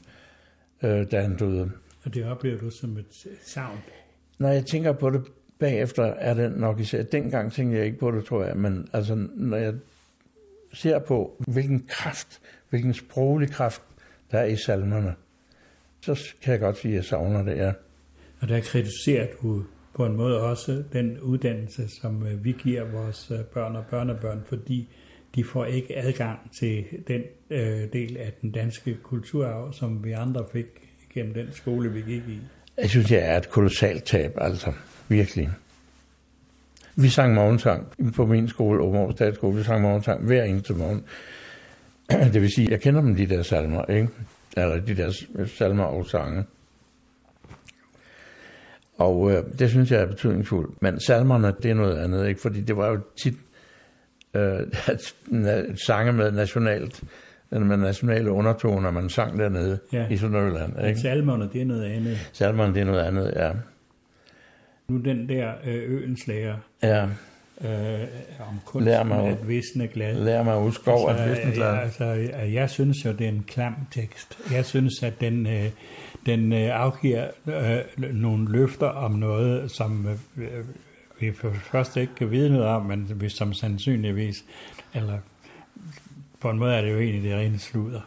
øh, 0.83 1.11
da 1.11 1.21
han 1.21 1.37
døde. 1.37 1.71
Og 2.05 2.15
det 2.15 2.25
oplever 2.27 2.59
du 2.59 2.71
som 2.71 2.97
et 2.97 3.27
savn? 3.43 3.79
Når 4.39 4.49
jeg 4.49 4.67
tænker 4.67 4.93
på 4.93 5.11
det 5.11 5.23
bagefter, 5.59 6.05
er 6.05 6.35
det 6.35 6.57
nok 6.57 6.81
især, 6.81 7.03
dengang 7.03 7.53
tænkte 7.53 7.77
jeg 7.77 7.87
ikke 7.87 7.99
på 7.99 8.11
det, 8.11 8.25
tror 8.25 8.45
jeg, 8.45 8.57
men 8.57 8.89
altså, 8.93 9.15
når 9.35 9.57
jeg 9.57 9.75
ser 10.73 10.99
på, 10.99 11.37
hvilken 11.39 11.87
kraft, 11.89 12.41
hvilken 12.71 12.95
sproglig 12.95 13.51
kraft, 13.51 13.83
der 14.31 14.39
er 14.39 14.45
i 14.45 14.57
salmerne, 14.57 15.15
så 16.01 16.35
kan 16.43 16.53
jeg 16.53 16.61
godt 16.61 16.79
sige, 16.79 16.93
at 16.93 16.97
jeg 16.97 17.05
savner 17.05 17.43
det, 17.43 17.57
ja. 17.57 17.73
Og 18.41 18.49
der 18.49 18.61
kritiserer 18.61 19.27
du 19.43 19.65
på 19.95 20.07
en 20.07 20.17
måde 20.17 20.41
også 20.41 20.83
den 20.93 21.21
uddannelse, 21.21 21.89
som 21.89 22.27
øh, 22.27 22.45
vi 22.45 22.53
giver 22.53 22.85
vores 22.85 23.31
øh, 23.31 23.39
børn 23.39 23.77
og 23.77 23.85
børnebørn, 23.91 24.43
fordi 24.49 24.89
de 25.35 25.45
får 25.45 25.65
ikke 25.65 25.99
adgang 25.99 26.51
til 26.59 26.85
den 27.09 27.23
øh, 27.51 27.93
del 27.93 28.17
af 28.17 28.33
den 28.43 28.51
danske 28.51 28.97
kulturarv, 29.03 29.73
som 29.73 30.05
vi 30.05 30.13
andre 30.13 30.45
fik 30.53 30.67
gennem 31.15 31.35
den 31.35 31.53
skole, 31.53 31.93
vi 31.93 32.01
gik 32.01 32.23
i. 32.29 32.39
Jeg 32.79 32.91
synes, 32.91 33.07
det 33.07 33.25
er 33.25 33.37
et 33.37 33.51
kolossalt 33.51 34.05
tab, 34.05 34.33
altså. 34.41 34.73
Virkelig. 35.09 35.51
Vi 36.97 37.09
sang 37.09 37.35
morgensang 37.35 37.87
på 38.15 38.27
min 38.27 38.49
skole, 38.49 38.83
Åbenborg 38.83 39.13
Statsskole. 39.13 39.57
Vi 39.57 39.63
sang 39.63 39.83
morgensang 39.83 40.27
hver 40.27 40.45
eneste 40.45 40.75
morgen. 40.75 41.05
Det 42.33 42.43
vil 42.43 42.51
sige, 42.53 42.71
jeg 42.71 42.81
kender 42.81 43.01
dem, 43.01 43.17
de 43.17 43.27
der 43.27 43.43
salmer, 43.43 43.85
ikke? 43.85 44.09
Eller 44.63 44.81
de 44.81 44.97
der 44.97 45.13
salmer 45.47 45.85
og 45.85 46.07
sange. 46.07 46.45
Og 48.99 49.31
øh, 49.33 49.45
det 49.59 49.71
synes 49.71 49.91
jeg 49.91 50.01
er 50.01 50.07
betydningsfuldt. 50.07 50.83
Men 50.83 51.01
salmerne, 51.01 51.55
det 51.63 51.71
er 51.71 51.75
noget 51.75 51.99
andet, 51.99 52.29
ikke? 52.29 52.41
Fordi 52.41 52.61
det 52.61 52.77
var 52.77 52.89
jo 52.89 53.01
tit 53.23 53.35
øh, 54.35 54.61
sange 55.87 56.13
med 56.13 56.33
nationalt 56.33 57.03
med 57.51 57.77
nationale 57.77 58.31
undertoner, 58.31 58.91
man 58.91 59.09
sang 59.09 59.39
dernede 59.39 59.79
ja. 59.93 60.09
i 60.09 60.17
Sønderjylland. 60.17 60.87
Ikke? 60.87 61.01
Salmerne, 61.01 61.49
det 61.53 61.61
er 61.61 61.65
noget 61.65 61.85
andet. 61.85 62.31
Salmerne, 62.33 62.75
det 62.75 62.81
er 62.81 62.85
noget 62.85 63.01
andet, 63.01 63.33
ja. 63.37 63.53
Nu 64.89 64.99
den 64.99 65.29
der 65.29 65.53
øh, 65.65 65.93
øens 65.93 66.27
lærer, 66.27 66.57
ja. 66.83 67.09
Øh, 67.61 68.01
om 68.49 68.61
kunst 68.65 68.85
lær 68.85 69.03
mig, 69.03 69.27
at 69.27 69.49
visne 69.49 69.89
glad. 69.89 70.15
Lær 70.25 70.43
mig 70.43 70.67
at 70.67 70.75
skov 70.75 71.09
altså, 71.09 71.25
at 71.25 71.31
visne 71.31 71.53
glad. 71.53 71.79
Altså, 71.79 72.05
jeg 72.53 72.71
synes 72.71 73.05
jo, 73.05 73.13
det 73.13 73.25
er 73.25 73.29
en 73.29 73.45
klam 73.49 73.75
tekst. 73.91 74.39
Jeg 74.53 74.65
synes, 74.65 75.03
at 75.03 75.21
den, 75.21 75.47
øh, 75.47 75.71
den 76.27 76.53
øh, 76.53 76.81
afgiver 76.81 77.27
øh, 77.47 78.13
nogle 78.15 78.53
løfter 78.53 78.87
om 78.87 79.11
noget, 79.11 79.71
som 79.71 80.07
øh, 80.37 80.49
vi 81.21 81.33
først 81.73 81.97
ikke 81.97 82.15
kan 82.15 82.31
vide 82.31 82.51
noget 82.51 82.67
om, 82.67 82.83
men 82.83 83.13
vi 83.15 83.29
som 83.29 83.53
sandsynligvis, 83.53 84.45
eller 84.95 85.19
på 86.41 86.51
en 86.51 86.59
måde 86.59 86.75
er 86.75 86.83
det 86.83 86.93
jo 86.93 86.99
egentlig 86.99 87.31
det 87.31 87.39
rene 87.39 87.59
sludder. 87.59 88.01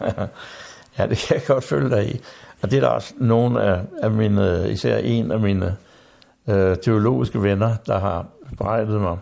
ja, 0.98 1.06
det 1.06 1.18
kan 1.18 1.36
jeg 1.36 1.42
godt 1.46 1.64
følge 1.64 1.90
dig 1.90 2.14
i. 2.14 2.20
Og 2.62 2.70
det 2.70 2.76
er 2.76 2.80
der 2.80 2.88
også 2.88 3.14
nogle 3.18 3.62
af, 3.62 3.80
af 4.02 4.10
mine, 4.10 4.72
især 4.72 4.96
en 4.96 5.30
af 5.30 5.40
mine 5.40 5.76
øh, 6.48 6.76
teologiske 6.76 7.42
venner, 7.42 7.76
der 7.86 7.98
har 7.98 8.26
berettet 8.58 9.00
mig. 9.00 9.18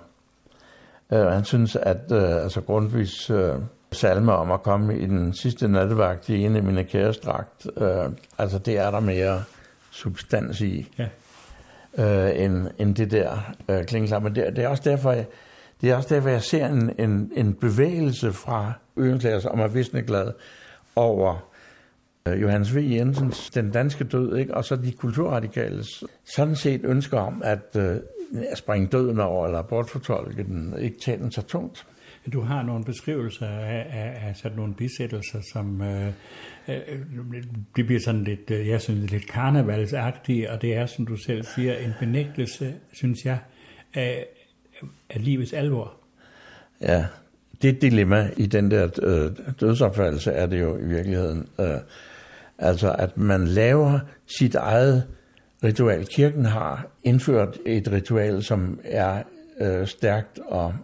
Øh, 1.13 1.27
han 1.27 1.45
synes, 1.45 1.77
at 1.77 2.13
øh, 2.13 2.43
altså 2.43 2.61
Grundtvigs 2.61 3.31
øh, 3.31 3.55
salme 3.93 4.33
om 4.33 4.51
at 4.51 4.63
komme 4.63 4.99
i 4.99 5.07
den 5.07 5.35
sidste 5.35 5.69
nattevagt 5.69 6.29
i 6.29 6.45
en 6.45 6.57
af 6.57 6.63
mine 6.63 6.85
kærestragt, 6.85 7.67
øh, 7.77 8.05
altså 8.39 8.59
det 8.59 8.79
er 8.79 8.91
der 8.91 9.01
mere 9.01 9.43
substans 9.91 10.61
i. 10.61 10.89
Ja 10.99 11.09
øh, 11.99 12.45
end, 12.45 12.67
end 12.79 12.95
det 12.95 13.11
der 13.11 13.55
øh, 13.69 13.85
klingeklar. 13.85 14.19
Men 14.19 14.35
det, 14.35 14.57
det, 14.57 14.65
er 14.65 14.69
også 14.69 14.83
derfor, 14.91 15.13
jeg, 15.13 15.27
det 15.81 15.91
er 15.91 15.97
også 15.97 16.15
derfor, 16.15 16.29
jeg 16.29 16.43
ser 16.43 16.67
en, 16.67 16.95
en, 16.99 17.33
en 17.35 17.55
bevægelse 17.55 18.33
fra 18.33 18.73
Ørenklager 18.99 19.49
om 19.49 19.61
at 19.61 19.75
visne 19.75 20.03
glad 20.03 20.33
over 20.97 21.49
øh, 22.29 22.43
Johannes 22.43 22.77
V. 22.77 22.79
Jensens 22.79 23.51
Den 23.51 23.71
Danske 23.71 24.05
Død, 24.05 24.37
ikke? 24.37 24.55
og 24.55 24.65
så 24.65 24.77
de 24.77 24.93
kulturradikales 24.93 26.05
sådan 26.35 26.57
set 26.57 26.81
ønsker 26.85 27.19
om 27.19 27.43
at 27.45 27.77
øh, 27.77 27.97
springe 28.55 28.87
døden 28.87 29.21
over, 29.21 29.47
eller 29.47 29.63
bortfortolke 29.63 30.43
den, 30.43 30.75
ikke 30.79 30.97
tage 31.01 31.19
den 31.19 31.33
så 31.33 31.43
tungt. 31.43 31.87
Du 32.33 32.41
har 32.41 32.63
nogle 32.63 32.85
beskrivelser 32.85 33.47
af, 33.47 33.87
af, 33.91 34.29
af 34.29 34.37
sådan 34.37 34.57
nogle 34.57 34.75
bisættelser, 34.75 35.41
som 35.53 35.83
øh, 35.83 36.07
øh, 36.69 36.81
det 37.77 37.87
bliver 37.87 38.01
sådan 38.01 38.25
lidt, 38.25 38.51
øh, 38.51 38.69
jeg 38.69 38.81
synes, 38.81 39.11
lidt 39.11 39.29
karnevalsagtige, 39.29 40.51
og 40.51 40.63
det 40.63 40.75
er, 40.75 40.87
som 40.87 41.07
du 41.07 41.17
selv 41.17 41.45
siger, 41.45 41.77
en 41.77 41.93
benægtelse, 42.01 42.75
synes 42.93 43.25
jeg, 43.25 43.39
af, 43.95 44.27
af 45.11 45.25
livets 45.25 45.53
alvor. 45.53 45.95
Ja, 46.81 47.07
det 47.63 47.83
dilemma 47.83 48.31
i 48.37 48.47
den 48.47 48.71
der 48.71 48.89
øh, 49.03 49.31
dødsopfattelse 49.61 50.33
er 50.33 50.47
det 50.47 50.61
jo 50.61 50.77
i 50.77 50.87
virkeligheden. 50.87 51.49
Øh, 51.61 51.79
altså 52.59 52.93
at 52.99 53.17
man 53.17 53.45
laver 53.45 53.99
sit 54.39 54.55
eget 54.55 55.05
ritual. 55.65 56.07
Kirken 56.07 56.45
har 56.45 56.87
indført 57.05 57.59
et 57.67 57.93
ritual, 57.93 58.43
som 58.43 58.81
er 58.85 59.23
øh, 59.61 59.87
stærkt 59.87 60.39
og, 60.39 60.75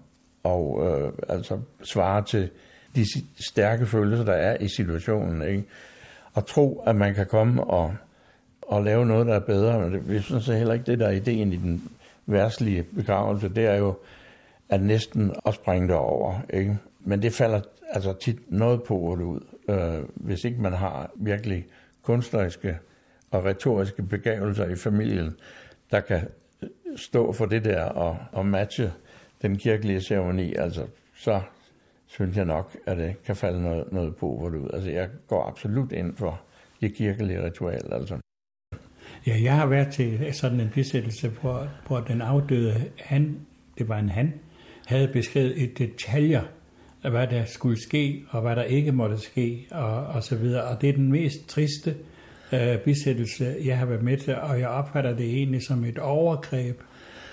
og 0.43 0.87
øh, 0.87 1.13
altså 1.29 1.59
svarer 1.83 2.23
til 2.23 2.51
de 2.97 3.05
stærke 3.49 3.87
følelser, 3.87 4.25
der 4.25 4.33
er 4.33 4.57
i 4.61 4.69
situationen. 4.69 5.43
Ikke? 5.43 5.65
Og 6.35 6.47
tro, 6.47 6.83
at 6.87 6.97
man 6.97 7.15
kan 7.15 7.27
komme 7.27 7.65
og, 7.65 7.95
og 8.63 8.85
lave 8.85 9.07
noget, 9.07 9.27
der 9.27 9.35
er 9.35 9.41
bedre. 9.41 9.81
Men 9.81 9.93
det, 9.93 10.15
jeg 10.15 10.23
synes 10.23 10.47
heller 10.47 10.75
ikke, 10.75 10.87
det 10.87 10.99
der 10.99 11.07
er 11.07 11.13
ideen 11.13 11.53
i 11.53 11.57
den 11.57 11.89
værtslige 12.27 12.83
begravelse, 12.83 13.49
det 13.49 13.67
er 13.67 13.77
jo 13.77 13.95
at 14.69 14.83
næsten 14.83 15.35
at 15.47 15.55
springe 15.55 15.89
derover. 15.89 16.41
Ikke? 16.51 16.79
Men 17.01 17.23
det 17.23 17.33
falder 17.33 17.61
altså 17.91 18.13
tit 18.13 18.39
noget 18.49 18.83
på 18.83 19.17
det 19.19 19.25
ud, 19.25 19.41
øh, 19.69 20.05
hvis 20.15 20.45
ikke 20.45 20.63
man 20.63 20.73
har 20.73 21.11
virkelig 21.17 21.67
kunstneriske 22.03 22.79
og 23.31 23.45
retoriske 23.45 24.03
begavelser 24.03 24.69
i 24.69 24.77
familien, 24.77 25.37
der 25.91 26.01
kan 26.01 26.29
stå 26.97 27.33
for 27.33 27.47
det 27.47 27.65
der 27.65 27.83
og, 27.83 28.19
og 28.33 28.47
matche 28.47 28.93
den 29.43 29.57
kirkelige 29.57 30.01
ceremoni, 30.01 30.55
altså 30.55 30.87
så 31.15 31.41
synes 32.07 32.37
jeg 32.37 32.45
nok, 32.45 32.77
at 32.87 32.97
det 32.97 33.23
kan 33.23 33.37
falde 33.37 33.63
noget, 33.63 33.93
noget 33.93 34.17
på 34.17 34.37
hvor 34.39 34.49
ud. 34.49 34.71
Altså 34.73 34.91
jeg 34.91 35.09
går 35.27 35.45
absolut 35.45 35.93
ind 35.93 36.17
for 36.17 36.41
det 36.81 36.95
kirkelige 36.95 37.45
ritual, 37.45 37.93
altså. 37.93 38.19
Ja, 39.27 39.41
jeg 39.43 39.57
har 39.57 39.67
været 39.67 39.93
til 39.93 40.35
sådan 40.35 40.61
en 40.61 40.71
bisættelse, 40.75 41.29
hvor, 41.29 41.69
hvor 41.87 42.01
den 42.01 42.23
afdøde 42.23 42.75
han, 42.99 43.41
det 43.79 43.89
var 43.89 43.99
en 43.99 44.09
han, 44.09 44.35
havde 44.87 45.09
beskrevet 45.09 45.59
i 45.59 45.67
detaljer, 45.67 46.43
hvad 47.01 47.27
der 47.27 47.45
skulle 47.45 47.83
ske, 47.83 48.25
og 48.31 48.43
hvad 48.43 48.57
der 48.57 48.63
ikke 48.63 48.93
måtte 48.93 49.19
ske, 49.19 49.67
og, 49.71 50.07
og 50.07 50.23
så 50.23 50.37
videre. 50.37 50.65
Og 50.65 50.81
det 50.81 50.89
er 50.89 50.93
den 50.93 51.13
mest 51.13 51.49
triste 51.49 51.91
øh, 51.91 51.97
Øh, 52.53 52.79
bisættelse, 52.79 53.55
jeg 53.65 53.79
har 53.79 53.87
været 53.87 54.03
med 54.03 54.17
til, 54.17 54.37
og 54.37 54.61
jeg 54.61 54.69
opfatter 54.69 55.17
det 55.17 55.27
egentlig 55.27 55.63
som 55.63 55.85
et 55.85 55.99
overgreb 55.99 56.81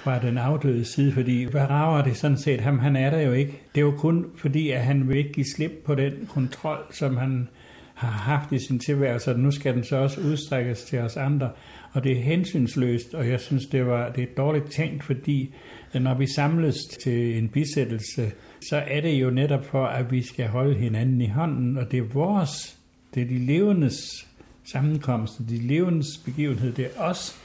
fra 0.04 0.19
den 0.19 0.38
afdøde 0.38 0.86
side, 0.86 1.12
fordi 1.12 1.43
hvad 1.43 1.69
rager 1.69 2.04
det 2.04 2.17
sådan 2.17 2.38
set 2.38 2.62
ham? 2.62 2.80
Han 2.80 2.95
er 2.95 3.10
der 3.10 3.21
jo 3.21 3.32
ikke. 3.34 3.62
Det 3.75 3.82
er 3.82 3.86
jo 3.86 3.93
kun 3.97 4.25
fordi, 4.38 4.69
at 4.69 4.82
han 4.82 5.10
vil 5.10 5.17
ikke 5.17 5.34
give 5.34 5.45
slip 5.56 5.71
på 5.86 5.95
den 5.95 6.13
kontrol, 6.30 6.78
som 6.91 7.17
han 7.17 7.47
har 7.93 8.08
haft 8.08 8.51
i 8.51 8.60
sin 8.60 8.80
tilværelse, 8.80 9.32
og 9.32 9.39
nu 9.39 9.51
skal 9.51 9.75
den 9.75 9.84
så 9.84 9.95
også 9.97 10.21
udstrækkes 10.21 10.84
til 10.84 10.99
os 10.99 11.17
andre. 11.17 11.49
Og 11.91 12.04
det 12.04 12.12
er 12.12 12.21
hensynsløst, 12.21 13.13
og 13.13 13.30
jeg 13.30 13.39
synes, 13.39 13.65
det, 13.65 13.86
var, 13.86 14.10
det 14.10 14.23
er 14.23 14.36
dårligt 14.38 14.71
tænkt, 14.71 15.04
fordi 15.04 15.54
øh, 15.95 16.01
når 16.01 16.17
vi 16.17 16.28
samles 16.28 16.75
til 17.04 17.38
en 17.38 17.49
bisættelse, 17.49 18.32
så 18.69 18.84
er 18.88 19.01
det 19.01 19.13
jo 19.13 19.30
netop 19.30 19.65
for, 19.65 19.86
at 19.86 20.12
vi 20.12 20.21
skal 20.21 20.47
holde 20.47 20.75
hinanden 20.75 21.21
i 21.21 21.28
hånden, 21.28 21.78
og 21.78 21.91
det 21.91 21.99
er 21.99 22.13
vores, 22.13 22.78
det 23.15 23.23
er 23.23 23.28
de 23.28 23.38
levendes 23.38 24.24
sammenkomst, 24.71 25.39
de 25.49 25.58
levendes 25.58 26.17
begivenhed, 26.25 26.73
det 26.73 26.86
er 26.86 27.01
os, 27.01 27.36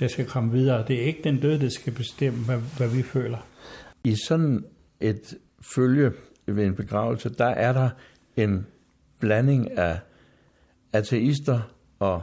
der 0.00 0.08
skal 0.08 0.26
komme 0.26 0.52
videre. 0.52 0.84
Det 0.88 1.02
er 1.02 1.06
ikke 1.06 1.20
den 1.24 1.40
døde, 1.40 1.60
der 1.60 1.68
skal 1.68 1.92
bestemme, 1.92 2.44
hvad, 2.44 2.58
hvad 2.76 2.88
vi 2.88 3.02
føler. 3.02 3.38
I 4.04 4.16
sådan 4.28 4.64
et 5.00 5.34
følge 5.74 6.12
ved 6.46 6.66
en 6.66 6.74
begravelse, 6.74 7.28
der 7.28 7.46
er 7.46 7.72
der 7.72 7.90
en 8.36 8.66
blanding 9.20 9.78
af 9.78 9.98
ateister 10.92 11.60
og 11.98 12.22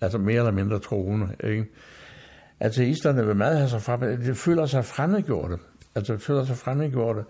altså 0.00 0.18
mere 0.18 0.36
eller 0.36 0.52
mindre 0.52 0.78
troende. 0.78 1.28
Ikke? 1.44 1.66
Ateisterne 2.60 3.26
vil 3.26 3.36
meget 3.36 3.56
have 3.56 3.68
sig 3.68 3.82
frem, 3.82 4.00
de 4.00 4.34
føler 4.34 4.66
sig 4.66 4.84
fremmedgjorte. 4.84 5.56
Altså 5.94 6.14
de 6.14 6.18
føler 6.18 6.44
sig 6.44 6.56
fremmedgjorte, 6.56 7.24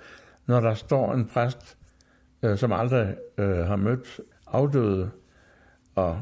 når 0.47 0.61
der 0.61 0.75
står 0.75 1.15
en 1.15 1.27
præst, 1.27 1.77
øh, 2.43 2.59
som 2.59 2.73
aldrig 2.73 3.17
øh, 3.39 3.57
har 3.57 3.77
mødt 3.77 4.21
afdøde, 4.47 5.11
og 5.99 6.21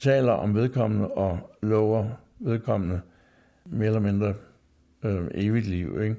taler 0.00 0.32
om 0.32 0.54
vedkommende 0.54 1.08
og 1.08 1.56
lover 1.62 2.08
vedkommende 2.38 3.00
mere 3.64 3.86
eller 3.86 4.00
mindre 4.00 4.34
øh, 5.02 5.28
evigt 5.34 5.66
liv. 5.66 6.02
Ikke? 6.02 6.16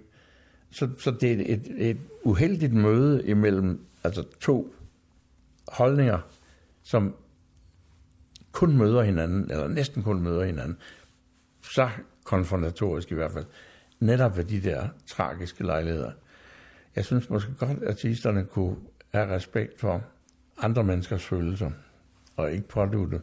Så, 0.72 0.90
så 1.00 1.12
det 1.12 1.32
er 1.32 1.54
et, 1.54 1.90
et, 1.90 1.98
uheldigt 2.24 2.74
møde 2.74 3.28
imellem 3.28 3.86
altså 4.04 4.24
to 4.40 4.76
holdninger, 5.68 6.20
som 6.84 7.16
kun 8.52 8.78
møder 8.78 9.04
hinanden, 9.04 9.52
eller 9.52 9.68
næsten 9.68 10.04
kun 10.04 10.22
møder 10.22 10.46
hinanden, 10.46 10.78
så 11.62 11.90
konfrontatorisk 12.24 13.12
i 13.12 13.16
hvert 13.16 13.32
fald, 13.32 13.46
netop 14.00 14.38
ved 14.38 14.44
de 14.44 14.62
der 14.62 14.88
tragiske 15.06 15.64
lejligheder. 15.64 16.12
Jeg 16.96 17.06
synes 17.06 17.30
måske 17.30 17.54
godt, 17.60 17.84
at 17.84 17.88
artisterne 17.88 18.46
kunne 18.46 18.76
have 19.14 19.36
respekt 19.36 19.80
for 19.80 20.04
andre 20.58 20.84
menneskers 20.84 21.26
følelser, 21.26 21.72
og 22.38 22.52
ikke 22.52 22.68
pådute. 22.68 23.22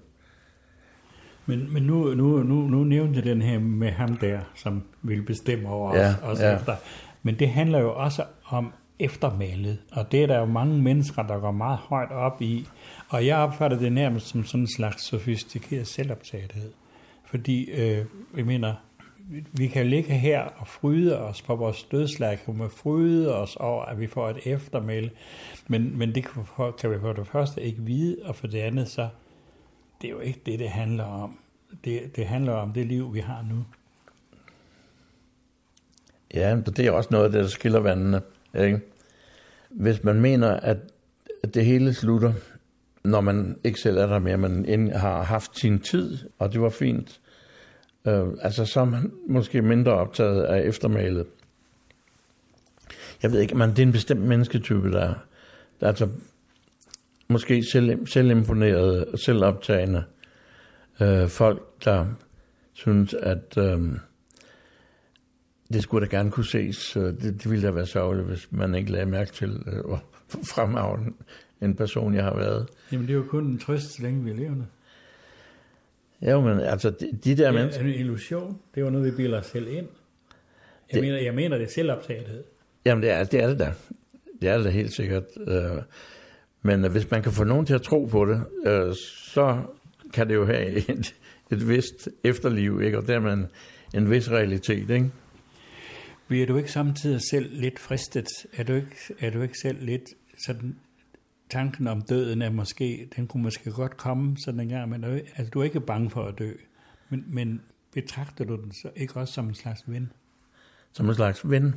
Men, 1.46 1.72
men 1.72 1.82
nu, 1.82 2.14
nu, 2.14 2.42
nu, 2.42 2.54
nu 2.54 2.84
nævnte 2.84 3.16
jeg 3.16 3.24
den 3.24 3.42
her 3.42 3.58
med 3.58 3.90
ham 3.90 4.16
der, 4.16 4.40
som 4.54 4.82
vil 5.02 5.22
bestemme 5.22 5.68
over 5.68 5.96
ja, 5.96 6.08
os, 6.08 6.16
os 6.22 6.40
ja. 6.40 6.56
efter. 6.56 6.76
Men 7.22 7.38
det 7.38 7.48
handler 7.48 7.78
jo 7.78 7.94
også 7.94 8.24
om 8.44 8.72
eftermælet, 8.98 9.78
og 9.92 10.12
det 10.12 10.22
er 10.22 10.26
der 10.26 10.38
jo 10.38 10.44
mange 10.44 10.82
mennesker, 10.82 11.22
der 11.22 11.38
går 11.38 11.50
meget 11.50 11.78
højt 11.78 12.12
op 12.12 12.42
i. 12.42 12.68
Og 13.08 13.26
jeg 13.26 13.36
opfatter 13.36 13.78
det 13.78 13.92
nærmest 13.92 14.26
som 14.26 14.44
sådan 14.44 14.60
en 14.60 14.74
slags 14.76 15.04
sofistikeret 15.04 15.86
selvoptagethed. 15.86 16.72
Fordi, 17.24 17.70
øh, 17.70 18.04
jeg 18.36 18.46
mener, 18.46 18.74
vi 19.52 19.66
kan 19.66 19.86
ligge 19.86 20.12
her 20.12 20.40
og 20.40 20.68
fryde 20.68 21.20
os 21.20 21.42
på 21.42 21.56
vores 21.56 21.84
dødslag, 21.84 22.38
kan 22.44 22.70
fryde 22.70 23.34
os 23.34 23.56
over, 23.56 23.84
at 23.84 24.00
vi 24.00 24.06
får 24.06 24.30
et 24.30 24.38
eftermæle, 24.44 25.10
men, 25.68 25.98
men 25.98 26.14
det 26.14 26.24
kan 26.24 26.42
vi 26.90 26.98
for 27.00 27.12
det 27.12 27.26
første 27.26 27.62
ikke 27.62 27.82
vide, 27.82 28.16
og 28.24 28.36
for 28.36 28.46
det 28.46 28.58
andet 28.58 28.88
så, 28.88 29.08
det 30.02 30.08
er 30.08 30.12
jo 30.12 30.20
ikke 30.20 30.40
det, 30.46 30.58
det 30.58 30.68
handler 30.68 31.04
om. 31.04 31.38
Det, 31.84 32.16
det 32.16 32.26
handler 32.26 32.52
om 32.52 32.72
det 32.72 32.86
liv, 32.86 33.14
vi 33.14 33.20
har 33.20 33.46
nu. 33.50 33.64
Ja, 36.34 36.56
det 36.56 36.86
er 36.86 36.90
også 36.90 37.08
noget 37.12 37.24
af 37.24 37.32
det, 37.32 37.40
der 37.40 37.48
skiller 37.48 37.80
vandene. 37.80 38.22
Ikke? 38.58 38.80
Hvis 39.70 40.04
man 40.04 40.20
mener, 40.20 40.50
at 40.50 40.78
det 41.54 41.64
hele 41.64 41.94
slutter, 41.94 42.32
når 43.04 43.20
man 43.20 43.58
ikke 43.64 43.80
selv 43.80 43.96
er 43.96 44.06
der 44.06 44.18
mere, 44.18 44.36
man 44.36 44.90
har 44.94 45.22
haft 45.22 45.58
sin 45.58 45.78
tid, 45.78 46.18
og 46.38 46.52
det 46.52 46.60
var 46.60 46.68
fint, 46.68 47.20
øh, 48.06 48.26
altså 48.40 48.64
så 48.64 48.80
er 48.80 48.84
man 48.84 49.12
måske 49.28 49.62
mindre 49.62 49.92
optaget 49.92 50.42
af 50.42 50.62
eftermælet. 50.68 51.26
Jeg 53.22 53.32
ved 53.32 53.40
ikke, 53.40 53.54
men 53.54 53.70
det 53.70 53.78
er 53.78 53.82
en 53.82 53.92
bestemt 53.92 54.20
mennesketype, 54.20 54.90
der, 54.90 55.14
der 55.80 55.86
er 55.86 55.88
altså 55.88 56.08
måske 57.28 57.62
selv, 57.72 58.06
selvimponerede 58.06 59.06
og 59.12 59.18
selvoptagende 59.18 60.04
øh, 61.00 61.28
folk, 61.28 61.84
der 61.84 62.06
synes, 62.72 63.14
at 63.14 63.58
øh, 63.58 63.80
det 65.72 65.82
skulle 65.82 66.06
da 66.06 66.16
gerne 66.16 66.30
kunne 66.30 66.46
ses. 66.46 66.96
Øh, 66.96 67.02
det, 67.02 67.22
det 67.22 67.50
ville 67.50 67.66
da 67.66 67.72
være 67.72 67.86
sørgeligt, 67.86 68.26
hvis 68.26 68.48
man 68.50 68.74
ikke 68.74 68.92
lagde 68.92 69.06
mærke 69.06 69.32
til, 69.32 69.62
øh, 69.66 69.84
hvor 69.84 70.02
fremragende 70.54 71.12
en 71.60 71.76
person 71.76 72.14
jeg 72.14 72.24
har 72.24 72.36
været. 72.36 72.68
Jamen 72.92 73.06
det 73.06 73.12
er 73.12 73.16
jo 73.16 73.24
kun 73.28 73.46
en 73.46 73.58
trøst, 73.58 73.96
så 73.96 74.02
længe 74.02 74.24
vi 74.24 74.30
er 74.30 74.34
levende. 74.34 74.66
Ja, 76.22 76.40
men 76.40 76.60
altså 76.60 76.90
de, 76.90 77.18
de 77.24 77.36
der 77.36 77.52
mennesker... 77.52 77.82
Det 77.82 77.90
er 77.90 77.94
en 77.94 78.00
illusion. 78.00 78.58
Det 78.74 78.80
er 78.80 78.84
jo 78.84 78.90
noget, 78.90 79.06
vi 79.06 79.16
bilder 79.16 79.38
os 79.38 79.46
selv 79.46 79.68
ind. 79.68 79.76
Jeg, 79.76 79.86
det, 80.92 81.02
mener, 81.02 81.18
jeg 81.18 81.34
mener, 81.34 81.58
det 81.58 81.64
er 81.64 81.70
selvoptagethed. 81.70 82.44
Jamen 82.86 83.02
det 83.02 83.10
er 83.10 83.24
det, 83.24 83.42
er 83.42 83.48
det 83.48 83.58
da. 83.58 83.72
Det 84.40 84.48
er 84.48 84.56
det 84.56 84.64
da 84.64 84.70
helt 84.70 84.92
sikkert. 84.92 85.24
Øh, 85.46 85.82
men 86.62 86.90
hvis 86.90 87.10
man 87.10 87.22
kan 87.22 87.32
få 87.32 87.44
nogen 87.44 87.66
til 87.66 87.74
at 87.74 87.82
tro 87.82 88.04
på 88.04 88.24
det, 88.24 88.42
øh, 88.66 88.94
så 89.32 89.62
kan 90.12 90.28
det 90.28 90.34
jo 90.34 90.46
have 90.46 90.68
et, 90.90 91.14
et 91.52 91.68
vist 91.68 92.08
efterliv, 92.24 92.82
ikke? 92.82 92.98
og 92.98 93.06
dermed 93.06 93.32
en, 93.32 93.46
en 93.94 94.10
vis 94.10 94.30
realitet. 94.30 94.90
Ikke? 94.90 95.10
Bliver 96.28 96.46
du 96.46 96.56
ikke 96.56 96.72
samtidig 96.72 97.20
selv 97.30 97.48
lidt 97.52 97.78
fristet? 97.78 98.26
Er 98.56 98.62
du 98.62 98.74
ikke, 98.74 98.96
er 99.20 99.30
du 99.30 99.42
ikke 99.42 99.58
selv 99.58 99.84
lidt 99.84 100.08
sådan, 100.46 100.76
tanken 101.54 101.86
om 101.86 102.02
døden 102.02 102.42
er 102.42 102.50
måske, 102.50 103.08
den 103.16 103.26
kunne 103.26 103.42
måske 103.42 103.70
godt 103.70 103.96
komme 103.96 104.36
sådan 104.38 104.60
en 104.60 104.68
gang, 104.68 104.90
men 104.90 105.04
altså, 105.04 105.50
du 105.50 105.60
er 105.60 105.64
ikke 105.64 105.80
bange 105.80 106.10
for 106.10 106.24
at 106.24 106.38
dø. 106.38 106.52
Men, 107.08 107.24
men 107.28 107.62
betragter 107.92 108.44
du 108.44 108.56
den 108.56 108.72
så 108.72 108.90
ikke 108.96 109.16
også 109.16 109.34
som 109.34 109.48
en 109.48 109.54
slags 109.54 109.82
ven? 109.86 110.12
Som 110.92 111.08
en 111.08 111.14
slags 111.14 111.50
ven? 111.50 111.74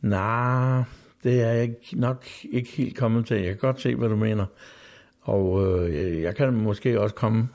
Nej, 0.00 0.82
det 1.24 1.42
er 1.42 1.52
jeg 1.52 1.74
nok 1.92 2.26
ikke 2.44 2.70
helt 2.70 2.96
kommet 2.96 3.26
til. 3.26 3.36
Jeg 3.36 3.46
kan 3.46 3.56
godt 3.56 3.80
se, 3.80 3.94
hvad 3.94 4.08
du 4.08 4.16
mener. 4.16 4.46
Og 5.20 5.66
øh, 5.66 6.22
jeg 6.22 6.36
kan 6.36 6.54
måske 6.54 7.00
også 7.00 7.14
komme 7.14 7.48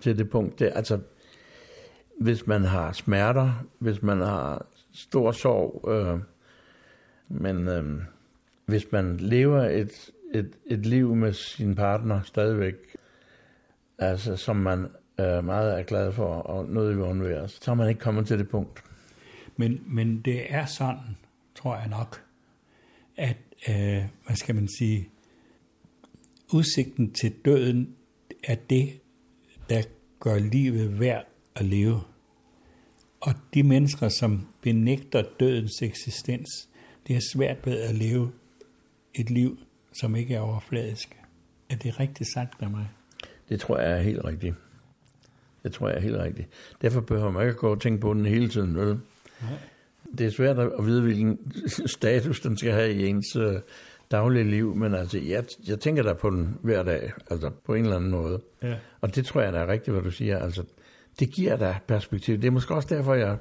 til 0.00 0.18
det 0.18 0.30
punkt. 0.30 0.58
der. 0.58 0.72
altså, 0.72 1.00
hvis 2.20 2.46
man 2.46 2.64
har 2.64 2.92
smerter, 2.92 3.64
hvis 3.78 4.02
man 4.02 4.20
har 4.20 4.66
stor 4.92 5.32
sorg, 5.32 5.88
øh, 5.88 6.20
men 7.30 7.68
øhm, 7.68 8.00
hvis 8.66 8.92
man 8.92 9.16
lever 9.16 9.62
et, 9.62 10.10
et, 10.34 10.52
et 10.66 10.86
liv 10.86 11.14
med 11.14 11.32
sin 11.32 11.74
partner 11.74 12.22
stadigvæk, 12.22 12.74
altså 13.98 14.36
som 14.36 14.56
man 14.56 14.88
øh, 15.20 15.44
meget 15.44 15.78
er 15.78 15.82
glad 15.82 16.12
for 16.12 16.34
og 16.34 16.68
noget 16.68 16.96
vil 16.96 17.04
undvære, 17.04 17.48
så 17.48 17.70
er 17.70 17.74
man 17.74 17.88
ikke 17.88 18.00
kommet 18.00 18.26
til 18.26 18.38
det 18.38 18.48
punkt. 18.48 18.82
Men, 19.56 19.82
men 19.86 20.20
det 20.20 20.54
er 20.54 20.66
sådan, 20.66 21.16
tror 21.54 21.76
jeg 21.76 21.88
nok, 21.88 22.24
at, 23.16 23.36
øh, 23.68 24.04
hvad 24.26 24.36
skal 24.36 24.54
man 24.54 24.68
sige, 24.78 25.08
udsigten 26.52 27.12
til 27.12 27.32
døden 27.44 27.94
er 28.44 28.54
det, 28.54 29.00
der 29.68 29.82
gør 30.20 30.38
livet 30.38 31.00
værd 31.00 31.26
at 31.54 31.64
leve. 31.64 32.00
Og 33.20 33.34
de 33.54 33.62
mennesker, 33.62 34.08
som 34.08 34.46
benægter 34.62 35.22
dødens 35.40 35.82
eksistens, 35.82 36.69
det 37.10 37.16
er 37.16 37.20
svært 37.34 37.56
ved 37.64 37.80
at 37.80 37.94
leve 37.94 38.32
et 39.14 39.30
liv, 39.30 39.58
som 39.92 40.16
ikke 40.16 40.34
er 40.34 40.40
overfladisk. 40.40 41.16
Er 41.70 41.76
det 41.76 42.00
rigtigt 42.00 42.32
sagt 42.34 42.62
af 42.62 42.70
mig? 42.70 42.88
Det 43.48 43.60
tror 43.60 43.78
jeg 43.78 43.98
er 43.98 44.02
helt 44.02 44.24
rigtigt. 44.24 44.54
Det 45.62 45.72
tror 45.72 45.88
jeg 45.88 45.96
er 45.96 46.00
helt 46.00 46.16
rigtigt. 46.16 46.48
Derfor 46.82 47.00
behøver 47.00 47.30
man 47.30 47.46
ikke 47.46 47.58
gå 47.58 47.70
og 47.70 47.80
tænke 47.80 48.00
på 48.00 48.14
den 48.14 48.26
hele 48.26 48.48
tiden, 48.48 48.76
vel? 48.76 48.86
Nej. 48.86 49.58
Det 50.18 50.26
er 50.26 50.30
svært 50.30 50.58
at 50.58 50.86
vide, 50.86 51.02
hvilken 51.02 51.52
status 51.86 52.40
den 52.40 52.58
skal 52.58 52.72
have 52.72 52.94
i 52.94 53.06
ens 53.06 53.36
uh, 53.36 53.54
daglige 54.10 54.50
liv, 54.50 54.76
men 54.76 54.94
altså, 54.94 55.18
jeg, 55.18 55.44
jeg 55.68 55.80
tænker 55.80 56.02
der 56.02 56.14
på 56.14 56.30
den 56.30 56.58
hver 56.62 56.82
dag, 56.82 57.12
altså 57.30 57.50
på 57.64 57.74
en 57.74 57.84
eller 57.84 57.96
anden 57.96 58.10
måde. 58.10 58.40
Ja. 58.62 58.76
Og 59.00 59.14
det 59.14 59.26
tror 59.26 59.40
jeg, 59.40 59.52
der 59.52 59.60
er 59.60 59.66
rigtigt, 59.66 59.94
hvad 59.94 60.02
du 60.02 60.10
siger. 60.10 60.38
Altså, 60.38 60.64
det 61.18 61.32
giver 61.32 61.56
dig 61.56 61.78
perspektiv. 61.86 62.36
Det 62.36 62.46
er 62.46 62.50
måske 62.50 62.74
også 62.74 62.94
derfor, 62.94 63.14
jeg, 63.14 63.38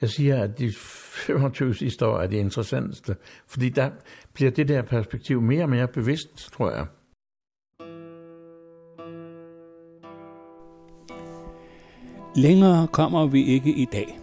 jeg 0.00 0.10
siger, 0.10 0.42
at 0.42 0.58
de 0.58 0.72
25 0.72 1.74
sidste 1.74 2.06
år 2.06 2.18
er 2.18 2.26
det 2.26 2.36
interessanteste. 2.36 3.16
Fordi 3.46 3.68
der 3.68 3.90
bliver 4.34 4.50
det 4.50 4.68
der 4.68 4.82
perspektiv 4.82 5.40
mere 5.40 5.62
og 5.62 5.68
mere 5.68 5.88
bevidst, 5.88 6.52
tror 6.52 6.70
jeg. 6.70 6.86
Længere 12.36 12.88
kommer 12.88 13.26
vi 13.26 13.44
ikke 13.44 13.70
i 13.70 13.84
dag. 13.92 14.18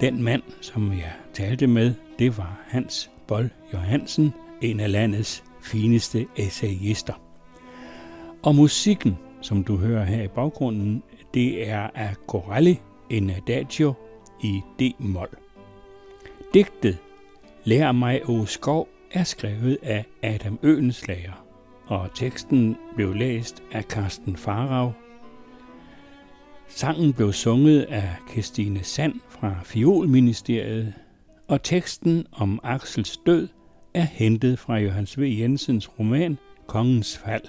Den 0.00 0.22
mand, 0.22 0.42
som 0.60 0.92
jeg 0.92 1.12
talte 1.32 1.66
med, 1.66 1.94
det 2.18 2.38
var 2.38 2.60
Hans 2.66 3.10
Bold 3.28 3.50
Johansen, 3.72 4.32
en 4.60 4.80
af 4.80 4.92
landets 4.92 5.44
fineste 5.62 6.26
essayister. 6.36 7.14
Og 8.42 8.54
musikken, 8.54 9.18
som 9.40 9.64
du 9.64 9.76
hører 9.76 10.04
her 10.04 10.22
i 10.22 10.28
baggrunden, 10.28 11.02
det 11.34 11.68
er 11.68 11.90
af 11.94 12.14
Corelli 12.26 12.80
en 13.10 13.30
adagio 13.30 13.94
i 14.42 14.62
D-mol. 14.80 15.28
Digtet 16.54 16.98
Lær 17.64 17.92
mig 17.92 18.28
o 18.28 18.44
skov 18.44 18.88
er 19.10 19.24
skrevet 19.24 19.78
af 19.82 20.04
Adam 20.22 20.58
Øenslager, 20.62 21.46
og 21.86 22.10
teksten 22.14 22.76
blev 22.96 23.14
læst 23.14 23.62
af 23.72 23.82
Carsten 23.82 24.36
Farag. 24.36 24.92
Sangen 26.68 27.12
blev 27.12 27.32
sunget 27.32 27.82
af 27.82 28.08
Christine 28.30 28.84
Sand 28.84 29.14
fra 29.28 29.54
Fiolministeriet, 29.64 30.94
og 31.48 31.62
teksten 31.62 32.26
om 32.32 32.60
Axels 32.62 33.18
død 33.26 33.48
er 33.94 34.02
hentet 34.02 34.58
fra 34.58 34.76
Johannes 34.76 35.20
V. 35.20 35.36
Jensens 35.38 35.98
roman 35.98 36.38
Kongens 36.66 37.18
Fald, 37.18 37.44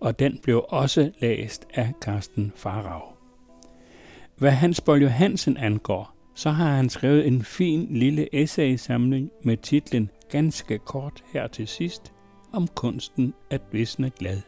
og 0.00 0.18
den 0.18 0.38
blev 0.42 0.64
også 0.68 1.10
læst 1.20 1.66
af 1.74 1.92
Carsten 2.00 2.52
Farag. 2.56 3.02
Hvad 4.36 4.50
Hans 4.50 4.80
Boll 4.80 5.02
Johansen 5.02 5.56
angår, 5.56 6.13
så 6.34 6.50
har 6.50 6.76
han 6.76 6.88
skrevet 6.88 7.26
en 7.26 7.42
fin 7.42 7.86
lille 7.90 8.34
essaysamling 8.34 9.30
med 9.42 9.56
titlen 9.56 10.10
Ganske 10.30 10.78
kort 10.78 11.24
her 11.32 11.46
til 11.46 11.68
sidst 11.68 12.12
om 12.52 12.68
kunsten 12.68 13.34
at 13.50 13.60
visne 13.72 14.10
glad. 14.18 14.40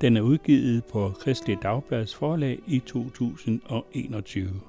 Den 0.00 0.16
er 0.16 0.20
udgivet 0.20 0.84
på 0.84 1.12
Kristelig 1.20 1.58
Dagblads 1.62 2.14
forlag 2.14 2.58
i 2.66 2.78
2021. 2.78 4.60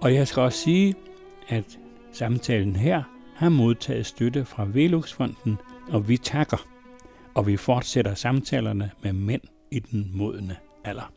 Og 0.00 0.14
jeg 0.14 0.28
skal 0.28 0.42
også 0.42 0.58
sige, 0.58 0.94
at 1.48 1.78
samtalen 2.12 2.76
her 2.76 3.02
har 3.34 3.48
modtaget 3.48 4.06
støtte 4.06 4.44
fra 4.44 4.66
Veluxfonden, 4.72 5.56
og 5.88 6.08
vi 6.08 6.16
takker. 6.16 6.66
Og 7.34 7.46
vi 7.46 7.56
fortsætter 7.56 8.14
samtalerne 8.14 8.90
med 9.02 9.12
mænd 9.12 9.42
i 9.70 9.78
den 9.78 10.10
modne 10.14 10.56
alder. 10.84 11.12